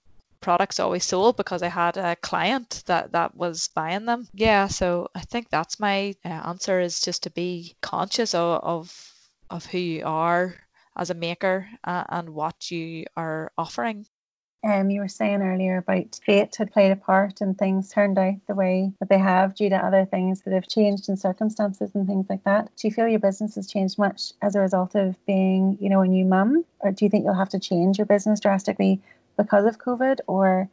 [0.42, 4.28] products always sold because I had a client that that was buying them.
[4.34, 9.12] Yeah, so I think that's my uh, answer is just to be conscious of of,
[9.48, 10.54] of who you are
[10.96, 14.06] as a maker uh, and what you are offering.
[14.64, 18.34] Um, you were saying earlier about fate had played a part and things turned out
[18.46, 22.06] the way that they have due to other things that have changed in circumstances and
[22.06, 22.70] things like that.
[22.76, 26.02] Do you feel your business has changed much as a result of being, you know,
[26.02, 26.64] a new mum?
[26.78, 29.00] Or do you think you'll have to change your business drastically
[29.36, 30.20] because of COVID?
[30.26, 30.68] Or,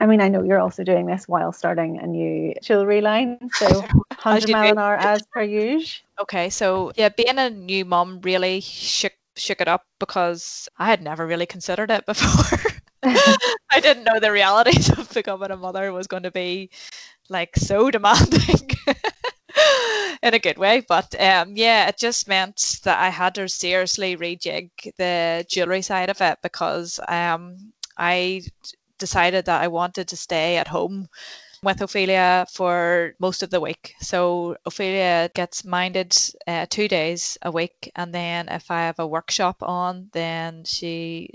[0.00, 3.66] I mean, I know you're also doing this while starting a new jewelry line, so
[4.22, 6.06] 100 mile an hour as per usual.
[6.20, 11.02] Okay, so yeah, being a new mom really shook shook it up because I had
[11.02, 12.58] never really considered it before.
[13.04, 16.70] I didn't know the realities of becoming a mother was going to be
[17.28, 18.70] like so demanding
[20.22, 20.84] in a good way.
[20.86, 26.10] But um, yeah, it just meant that I had to seriously rejig the jewelry side
[26.10, 28.42] of it because um, I
[28.98, 31.08] decided that I wanted to stay at home
[31.62, 33.94] with Ophelia for most of the week.
[34.00, 36.16] So Ophelia gets minded
[36.46, 41.30] uh, two days a week, and then if I have a workshop on, then she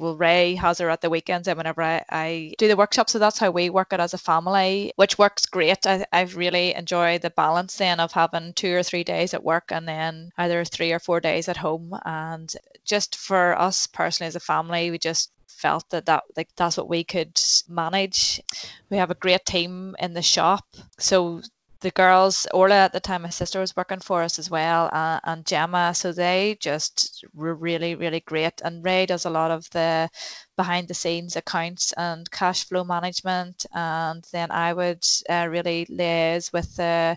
[0.00, 3.10] well, Ray has her at the weekends and whenever I, I do the workshop.
[3.10, 5.86] So that's how we work it as a family, which works great.
[5.86, 9.70] I, I really enjoy the balance then of having two or three days at work
[9.70, 11.94] and then either three or four days at home.
[12.04, 12.52] And
[12.84, 16.88] just for us personally as a family, we just felt that that like that's what
[16.88, 18.40] we could manage.
[18.88, 20.64] We have a great team in the shop,
[20.98, 21.42] so
[21.80, 25.20] the girls, Orla at the time, my sister was working for us as well, uh,
[25.24, 25.94] and Gemma.
[25.94, 28.60] So they just were really, really great.
[28.62, 30.10] And Ray does a lot of the
[30.56, 33.64] behind the scenes accounts and cash flow management.
[33.72, 37.16] And then I would uh, really liaise with the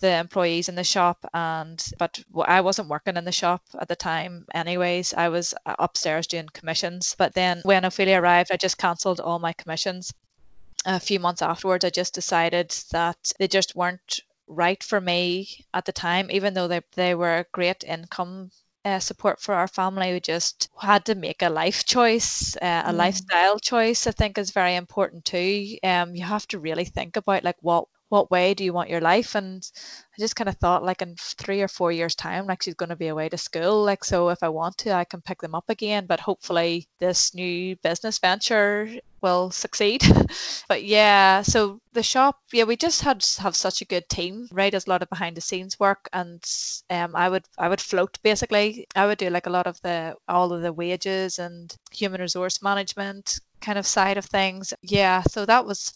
[0.00, 1.24] the employees in the shop.
[1.32, 5.14] And but I wasn't working in the shop at the time, anyways.
[5.14, 7.14] I was uh, upstairs doing commissions.
[7.16, 10.12] But then when Ophelia arrived, I just cancelled all my commissions
[10.84, 15.84] a few months afterwards, I just decided that they just weren't right for me at
[15.84, 18.50] the time, even though they, they were great income
[18.84, 20.12] uh, support for our family.
[20.12, 22.96] We just had to make a life choice, uh, a mm.
[22.96, 24.06] lifestyle choice.
[24.06, 25.76] I think is very important too.
[25.82, 29.00] Um, you have to really think about like what what way do you want your
[29.00, 29.34] life?
[29.34, 29.66] And
[30.12, 32.88] i just kind of thought like in three or four years time like she's going
[32.90, 33.84] to be away to school.
[33.84, 37.34] Like so if i want to i can pick them up again but hopefully this
[37.34, 38.90] new business venture
[39.22, 40.02] will succeed.
[40.68, 44.70] But yeah so the shop yeah we just had have such a good team Ray
[44.70, 46.42] does a lot of behind the scenes work and
[46.90, 48.86] um, i would i would float basically.
[48.94, 52.62] I would do like a lot of the all of the wages and human resource
[52.62, 54.74] management kind of side of things.
[54.82, 55.92] Yeah so that was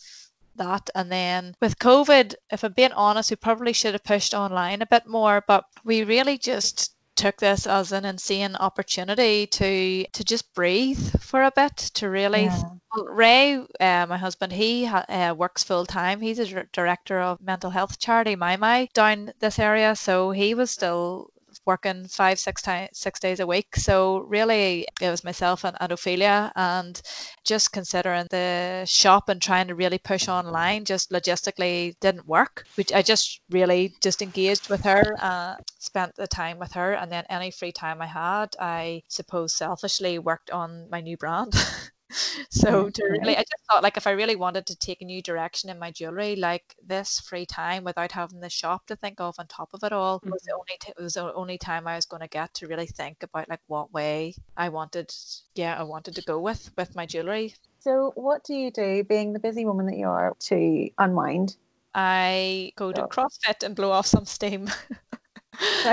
[0.57, 0.91] that.
[0.95, 4.87] And then with COVID, if I'm being honest, we probably should have pushed online a
[4.87, 10.53] bit more, but we really just took this as an insane opportunity to to just
[10.55, 12.63] breathe for a bit to really yeah.
[13.07, 17.99] ray uh, my husband he uh, works full time he's a director of mental health
[17.99, 21.31] charity my my down this area so he was still
[21.67, 23.77] working five, six times, six days a week.
[23.77, 27.01] So really, it was myself and, and Ophelia, and
[27.45, 32.65] just considering the shop and trying to really push online, just logistically didn't work.
[32.77, 37.11] Which I just really just engaged with her, uh, spent the time with her, and
[37.11, 41.55] then any free time I had, I suppose selfishly worked on my new brand.
[42.51, 45.23] so to really, I just thought like if I really wanted to take a new
[45.23, 49.35] direction in my jewelry, like this free time without having the shop to think of
[49.39, 50.31] on top of it all mm-hmm.
[50.31, 50.61] was the mm-hmm.
[50.61, 53.49] only t- was the only time I was going to get to really think about
[53.49, 55.13] like what way I wanted,
[55.55, 57.55] yeah, I wanted to go with with my jewelry.
[57.81, 61.57] So what do you do, being the busy woman that you are, to unwind?
[61.95, 64.69] I go to CrossFit and blow off some steam.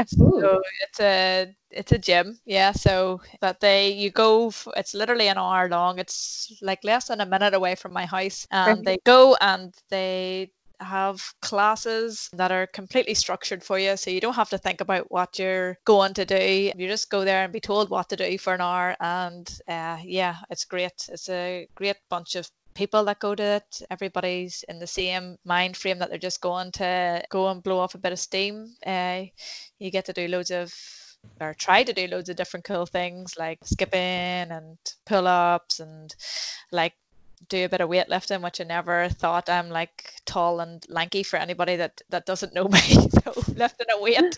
[0.08, 2.72] so it's a it's a gym yeah.
[2.72, 6.00] So that they you go it's literally an hour long.
[6.00, 8.48] It's like less than a minute away from my house.
[8.52, 13.96] And they go and they have classes that are completely structured for you.
[13.98, 16.72] So you don't have to think about what you're going to do.
[16.76, 18.96] You just go there and be told what to do for an hour.
[19.00, 21.08] And uh, yeah it's great.
[21.10, 23.82] It's a great bunch of people that go to it.
[23.90, 27.96] Everybody's in the same mind frame that they're just going to go and blow off
[27.96, 28.76] a bit of steam.
[28.86, 29.24] Uh,
[29.80, 30.74] you get to do loads of
[31.40, 34.00] or try to do loads of different cool things like skipping
[34.52, 36.16] and pull ups and
[36.72, 36.94] like
[37.50, 41.38] do a bit of weightlifting, which I never thought I'm like tall and lanky for
[41.38, 42.80] anybody that that doesn't know me.
[42.80, 44.38] So lifting a weight,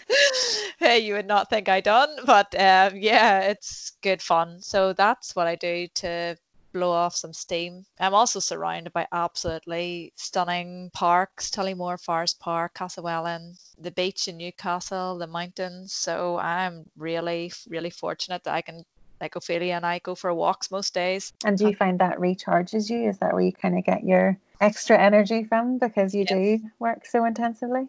[0.80, 4.62] hey, you would not think I done, but um, yeah, it's good fun.
[4.62, 6.38] So that's what I do to
[6.74, 7.86] blow off some steam.
[8.00, 15.18] I'm also surrounded by absolutely stunning parks, Tollymore Forest Park, Castlewellan, the beach in Newcastle,
[15.18, 15.94] the mountains.
[15.94, 18.84] So I'm really, really fortunate that I can
[19.22, 21.32] like Ophelia and I go for walks most days.
[21.46, 23.08] And do you find that recharges you?
[23.08, 26.30] Is that where you kind of get your extra energy from because you yes.
[26.30, 27.88] do work so intensively?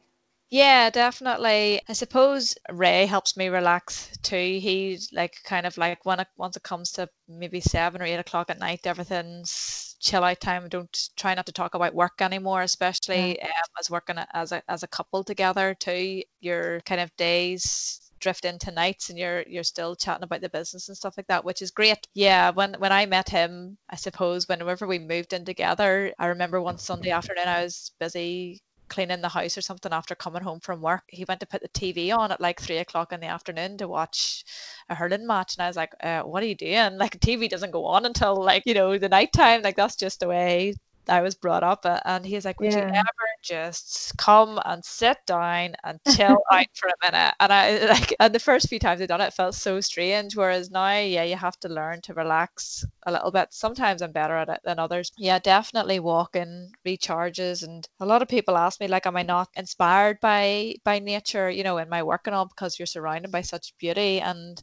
[0.51, 1.81] Yeah, definitely.
[1.89, 4.37] I suppose Ray helps me relax too.
[4.37, 8.21] He's like kind of like when it once it comes to maybe seven or eight
[8.21, 10.69] o'clock at night, everything's chill out time.
[10.69, 13.47] Don't try not to talk about work anymore, especially yeah.
[13.47, 16.23] um, as working as a as a couple together too.
[16.41, 20.89] Your kind of days drift into nights and you're you're still chatting about the business
[20.89, 22.07] and stuff like that, which is great.
[22.15, 26.61] Yeah, when when I met him, I suppose whenever we moved in together, I remember
[26.61, 28.63] one Sunday afternoon I was busy
[28.95, 31.69] cleaning the house or something after coming home from work, he went to put the
[31.69, 34.45] TV on at like three o'clock in the afternoon to watch
[34.89, 35.57] a hurling match.
[35.57, 36.97] And I was like, uh, what are you doing?
[37.05, 39.63] Like, TV doesn't go on until like, you know, the nighttime.
[39.63, 40.75] Like, that's just the way
[41.09, 41.85] I was brought up.
[41.85, 42.87] Uh, and he's like, would yeah.
[42.87, 47.35] you ever just come and sit down and chill out for a minute?
[47.41, 50.37] And I like, and the first few times I done it, it felt so strange.
[50.37, 53.49] Whereas now, yeah, you have to learn to relax a little bit.
[53.53, 55.13] Sometimes I'm better at it than others.
[55.17, 57.63] Yeah, definitely walking recharges.
[57.63, 61.51] And a lot of people ask me, like, am I not inspired by by nature?
[61.51, 64.21] You know, in my work and all, because you're surrounded by such beauty.
[64.21, 64.63] And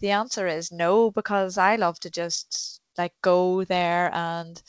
[0.00, 4.60] the answer is no, because I love to just like go there and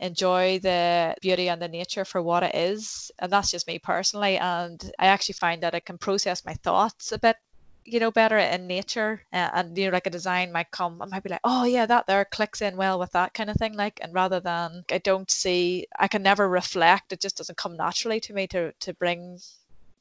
[0.00, 3.10] enjoy the beauty and the nature for what it is.
[3.18, 4.36] And that's just me personally.
[4.38, 7.36] And I actually find that I can process my thoughts a bit
[7.84, 11.06] you know better in nature uh, and you know like a design might come i
[11.06, 13.74] might be like oh yeah that there clicks in well with that kind of thing
[13.74, 17.76] like and rather than i don't see i can never reflect it just doesn't come
[17.76, 19.38] naturally to me to to bring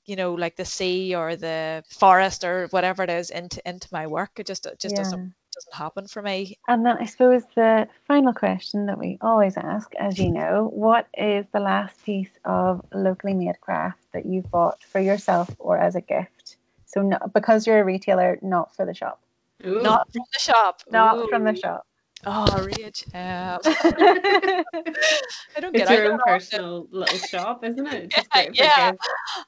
[0.05, 4.05] you know like the sea or the forest or whatever it is into into my
[4.07, 5.03] work it just it just yeah.
[5.03, 6.57] doesn't doesn't happen for me.
[6.67, 11.07] And then I suppose the final question that we always ask, as you know, what
[11.17, 15.95] is the last piece of locally made craft that you've bought for yourself or as
[15.95, 16.57] a gift?
[16.85, 19.19] So not, because you're a retailer, not for the shop.
[19.65, 19.81] Ooh.
[19.81, 20.81] Not from the shop.
[20.91, 21.27] Not Ooh.
[21.27, 21.86] from the shop.
[22.25, 23.05] Oh, rage.
[23.13, 23.59] Um,
[25.55, 28.09] I don't get it's your own personal little shop, isn't it?
[28.09, 28.91] Just yeah.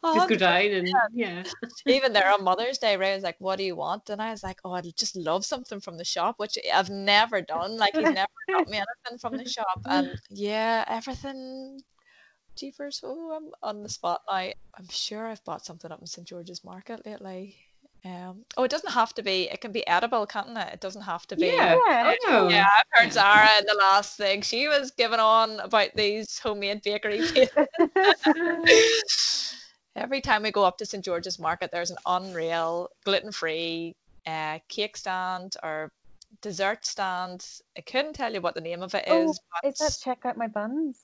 [0.03, 1.43] Just go down and yeah.
[1.87, 4.43] Even there on Mother's Day, Ray was like, "What do you want?" And I was
[4.43, 7.77] like, "Oh, I'd just love something from the shop," which I've never done.
[7.77, 11.81] Like he's never got me anything from the shop, and yeah, everything.
[12.55, 14.35] Jeepers, oh, I'm on the spot now.
[14.35, 17.55] I'm sure I've bought something up in St George's Market lately.
[18.05, 19.49] Um, oh, it doesn't have to be.
[19.51, 20.73] It can be edible, can't it?
[20.73, 21.47] It doesn't have to be.
[21.47, 22.47] Yeah, I know.
[22.47, 24.41] Yeah, I've heard Zara in the last thing.
[24.41, 27.21] She was giving on about these homemade bakery
[29.95, 33.95] Every time we go up to St George's Market, there's an unreal gluten-free
[34.26, 35.91] uh, cake stand or
[36.41, 37.45] dessert stand.
[37.77, 39.41] I couldn't tell you what the name of it is.
[39.63, 39.73] oh, is.
[39.73, 40.97] Is that check out my buns?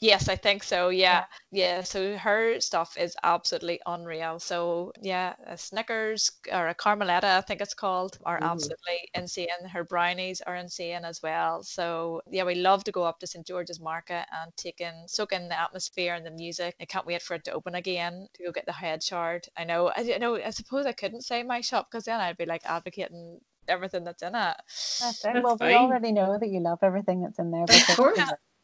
[0.00, 0.88] Yes, I think so.
[0.88, 1.24] Yeah.
[1.50, 1.76] yeah.
[1.76, 1.82] yeah.
[1.82, 4.38] So her stuff is absolutely unreal.
[4.38, 8.46] So yeah, a Snickers or a Carmeletta, I think it's called, are Ooh.
[8.46, 9.48] absolutely insane.
[9.70, 11.62] Her brownies are insane as well.
[11.62, 15.32] So yeah, we love to go up to St George's Market and take in, soak
[15.32, 16.76] in the atmosphere and the music.
[16.80, 19.46] I can't wait for it to open again to go get the head shard.
[19.54, 19.88] I know.
[19.94, 20.36] I, I know.
[20.36, 24.22] I suppose I couldn't say my shop because then I'd be like advocating everything that's
[24.22, 24.56] in it.
[25.00, 25.34] That's it.
[25.34, 25.68] That's well, fine.
[25.68, 27.64] we already know that you love everything that's in there.
[27.64, 28.18] Of course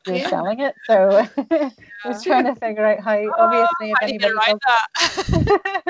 [0.07, 0.29] you're yeah.
[0.29, 0.75] selling it.
[0.87, 1.71] So yeah.
[2.05, 3.17] just trying to figure out how.
[3.17, 4.35] Oh, obviously, if anybody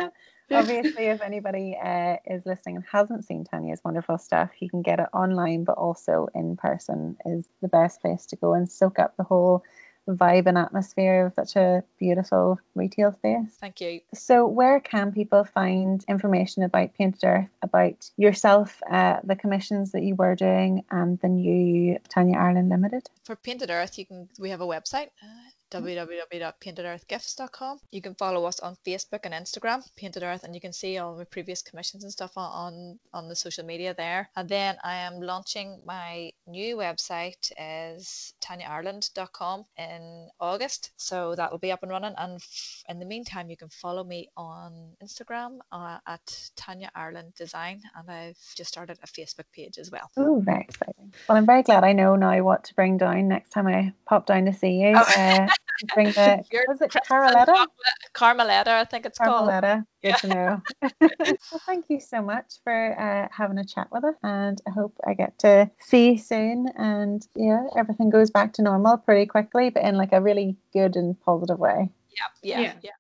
[0.51, 5.01] obviously, if anybody uh, is listening and hasn't seen Tanya's wonderful stuff, you can get
[5.01, 9.17] it online, but also in person is the best place to go and soak up
[9.17, 9.65] the whole
[10.09, 13.57] vibe and atmosphere of such a beautiful retail space.
[13.61, 14.01] Thank you.
[14.15, 20.03] So, where can people find information about Painted Earth, about yourself, uh, the commissions that
[20.03, 23.09] you were doing, and the new Tanya Ireland Limited?
[23.25, 24.29] For Painted Earth, you can.
[24.39, 25.09] We have a website.
[25.23, 27.81] Uh, www.paintedearthgifts.com.
[27.91, 31.17] You can follow us on Facebook and Instagram, Painted Earth, and you can see all
[31.17, 34.29] my previous commissions and stuff on on the social media there.
[34.37, 41.59] And then I am launching my new website is tanyaireland.com in August, so that will
[41.59, 42.15] be up and running.
[42.17, 42.41] And
[42.89, 48.11] in the meantime, you can follow me on Instagram uh, at Tanya Ireland Design, and
[48.11, 50.11] I've just started a Facebook page as well.
[50.17, 51.15] Oh, very exciting!
[51.29, 54.27] Well, I'm very glad I know now what to bring down next time I pop
[54.27, 54.95] down to see you.
[54.97, 55.13] Oh.
[55.17, 55.49] Uh,
[55.95, 57.67] bring the was it Carmeletta?
[58.15, 59.61] Carmeletta, I think it's Carmeletta.
[59.61, 59.85] called.
[60.03, 60.17] Good yeah.
[60.17, 60.63] to know.
[61.01, 64.97] well, thank you so much for uh, having a chat with us, and I hope
[65.07, 66.69] I get to see you soon.
[66.77, 70.97] And yeah, everything goes back to normal pretty quickly, but in like a really good
[70.97, 71.91] and positive way.
[72.11, 72.73] Yeah, yeah, yeah.
[72.83, 72.91] yeah.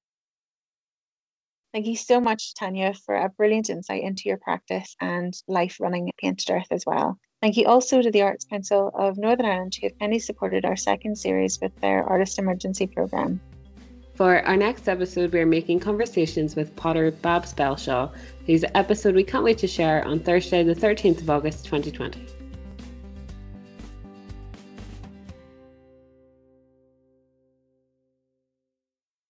[1.73, 6.11] Thank you so much, Tanya, for a brilliant insight into your practice and life running
[6.19, 7.19] Painted Earth as well.
[7.43, 10.77] Thank you also to the Arts Council of Northern Ireland who have kindly supported our
[10.77, 13.41] second series with their Artist Emergency Programme.
[14.15, 18.11] For our next episode, we are making conversations with potter Babs Belshaw,
[18.47, 22.25] whose episode we can't wait to share on Thursday, the 13th of August 2020.